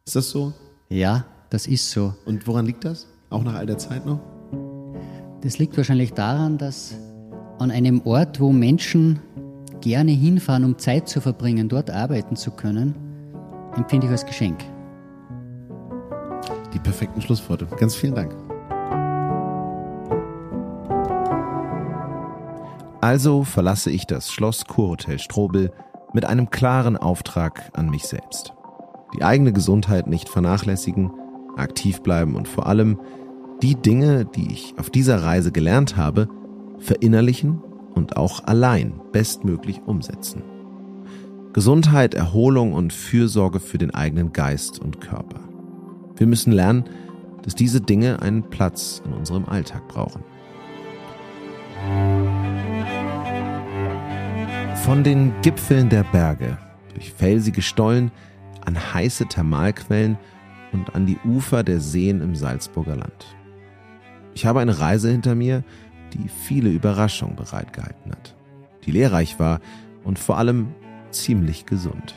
Ist 0.05 0.15
das 0.15 0.29
so? 0.29 0.53
Ja, 0.89 1.25
das 1.49 1.67
ist 1.67 1.91
so. 1.91 2.13
Und 2.25 2.45
woran 2.47 2.65
liegt 2.65 2.83
das? 2.83 3.07
Auch 3.29 3.43
nach 3.43 3.55
all 3.55 3.65
der 3.65 3.77
Zeit 3.77 4.05
noch? 4.05 4.19
Das 5.41 5.57
liegt 5.57 5.77
wahrscheinlich 5.77 6.13
daran, 6.13 6.57
dass 6.57 6.95
an 7.59 7.71
einem 7.71 8.01
Ort, 8.05 8.39
wo 8.39 8.51
Menschen 8.51 9.19
gerne 9.81 10.11
hinfahren, 10.11 10.65
um 10.65 10.77
Zeit 10.77 11.07
zu 11.07 11.21
verbringen, 11.21 11.69
dort 11.69 11.89
arbeiten 11.89 12.35
zu 12.35 12.51
können, 12.51 12.95
empfinde 13.75 14.07
ich 14.07 14.11
als 14.11 14.25
Geschenk. 14.25 14.59
Die 16.73 16.79
perfekten 16.79 17.21
Schlussworte. 17.21 17.67
Ganz 17.77 17.95
vielen 17.95 18.15
Dank. 18.15 18.35
Also 23.01 23.43
verlasse 23.43 23.89
ich 23.89 24.05
das 24.05 24.31
Schloss 24.31 24.65
Kurhotel 24.65 25.17
Strobel 25.17 25.73
mit 26.13 26.25
einem 26.25 26.51
klaren 26.51 26.97
Auftrag 26.97 27.71
an 27.73 27.89
mich 27.89 28.03
selbst. 28.03 28.53
Die 29.15 29.23
eigene 29.23 29.51
Gesundheit 29.51 30.05
nicht 30.05 30.29
vernachlässigen, 30.29 31.11
aktiv 31.57 32.01
bleiben 32.01 32.35
und 32.35 32.47
vor 32.47 32.67
allem 32.67 32.99
die 33.63 33.75
Dinge, 33.75 34.25
die 34.25 34.51
ich 34.51 34.75
auf 34.77 34.91
dieser 34.91 35.23
Reise 35.23 35.51
gelernt 35.51 35.97
habe, 35.97 36.29
verinnerlichen 36.77 37.61
und 37.95 38.17
auch 38.17 38.43
allein 38.45 39.01
bestmöglich 39.11 39.81
umsetzen. 39.85 40.43
Gesundheit, 41.53 42.13
Erholung 42.13 42.73
und 42.73 42.93
Fürsorge 42.93 43.59
für 43.59 43.79
den 43.79 43.93
eigenen 43.93 44.31
Geist 44.31 44.79
und 44.79 45.01
Körper. 45.01 45.41
Wir 46.15 46.27
müssen 46.27 46.53
lernen, 46.53 46.85
dass 47.41 47.55
diese 47.55 47.81
Dinge 47.81 48.21
einen 48.21 48.43
Platz 48.43 49.01
in 49.05 49.13
unserem 49.13 49.45
Alltag 49.45 49.87
brauchen. 49.87 50.23
Von 54.83 55.03
den 55.03 55.31
Gipfeln 55.43 55.89
der 55.89 56.03
Berge, 56.03 56.57
durch 56.93 57.13
felsige 57.13 57.61
Stollen, 57.61 58.11
an 58.65 58.75
heiße 58.93 59.27
Thermalquellen 59.27 60.17
und 60.73 60.95
an 60.95 61.05
die 61.05 61.19
Ufer 61.23 61.63
der 61.63 61.79
Seen 61.79 62.19
im 62.19 62.35
Salzburger 62.35 62.95
Land. 62.95 63.35
Ich 64.33 64.47
habe 64.47 64.59
eine 64.59 64.79
Reise 64.79 65.11
hinter 65.11 65.35
mir, 65.35 65.63
die 66.13 66.27
viele 66.27 66.71
Überraschungen 66.71 67.35
bereitgehalten 67.35 68.11
hat, 68.11 68.35
die 68.83 68.91
lehrreich 68.91 69.37
war 69.39 69.59
und 70.03 70.17
vor 70.17 70.39
allem 70.39 70.69
ziemlich 71.11 71.67
gesund. 71.67 72.15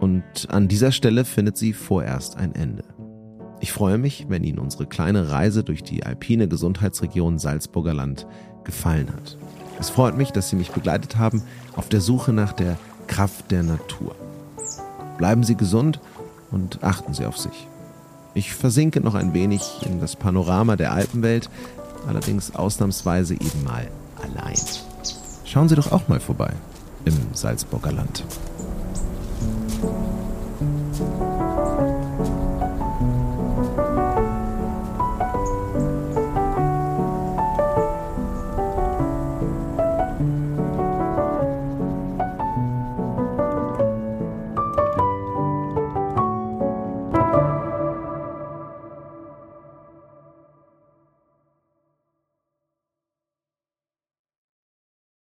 Und 0.00 0.48
an 0.48 0.68
dieser 0.68 0.90
Stelle 0.90 1.26
findet 1.26 1.58
sie 1.58 1.74
vorerst 1.74 2.38
ein 2.38 2.54
Ende. 2.54 2.84
Ich 3.60 3.72
freue 3.72 3.98
mich, 3.98 4.26
wenn 4.30 4.42
Ihnen 4.42 4.58
unsere 4.58 4.86
kleine 4.86 5.30
Reise 5.30 5.64
durch 5.64 5.82
die 5.82 6.02
alpine 6.02 6.48
Gesundheitsregion 6.48 7.38
Salzburger 7.38 7.94
Land 7.94 8.26
gefallen 8.64 9.12
hat. 9.12 9.36
Es 9.78 9.90
freut 9.90 10.16
mich, 10.16 10.32
dass 10.32 10.48
Sie 10.48 10.56
mich 10.56 10.70
begleitet 10.70 11.16
haben 11.16 11.42
auf 11.76 11.88
der 11.88 12.00
Suche 12.00 12.32
nach 12.32 12.52
der 12.52 12.76
Kraft 13.06 13.50
der 13.50 13.62
Natur. 13.62 14.14
Bleiben 15.18 15.44
Sie 15.44 15.56
gesund 15.56 16.00
und 16.50 16.82
achten 16.82 17.14
Sie 17.14 17.26
auf 17.26 17.38
sich. 17.38 17.68
Ich 18.34 18.54
versinke 18.54 19.00
noch 19.00 19.14
ein 19.14 19.32
wenig 19.32 19.80
in 19.86 20.00
das 20.00 20.16
Panorama 20.16 20.76
der 20.76 20.92
Alpenwelt, 20.92 21.48
allerdings 22.06 22.54
ausnahmsweise 22.54 23.34
eben 23.34 23.64
mal 23.64 23.88
allein. 24.22 24.60
Schauen 25.44 25.68
Sie 25.68 25.76
doch 25.76 25.92
auch 25.92 26.08
mal 26.08 26.20
vorbei 26.20 26.52
im 27.04 27.16
Salzburger 27.32 27.92
Land. 27.92 28.24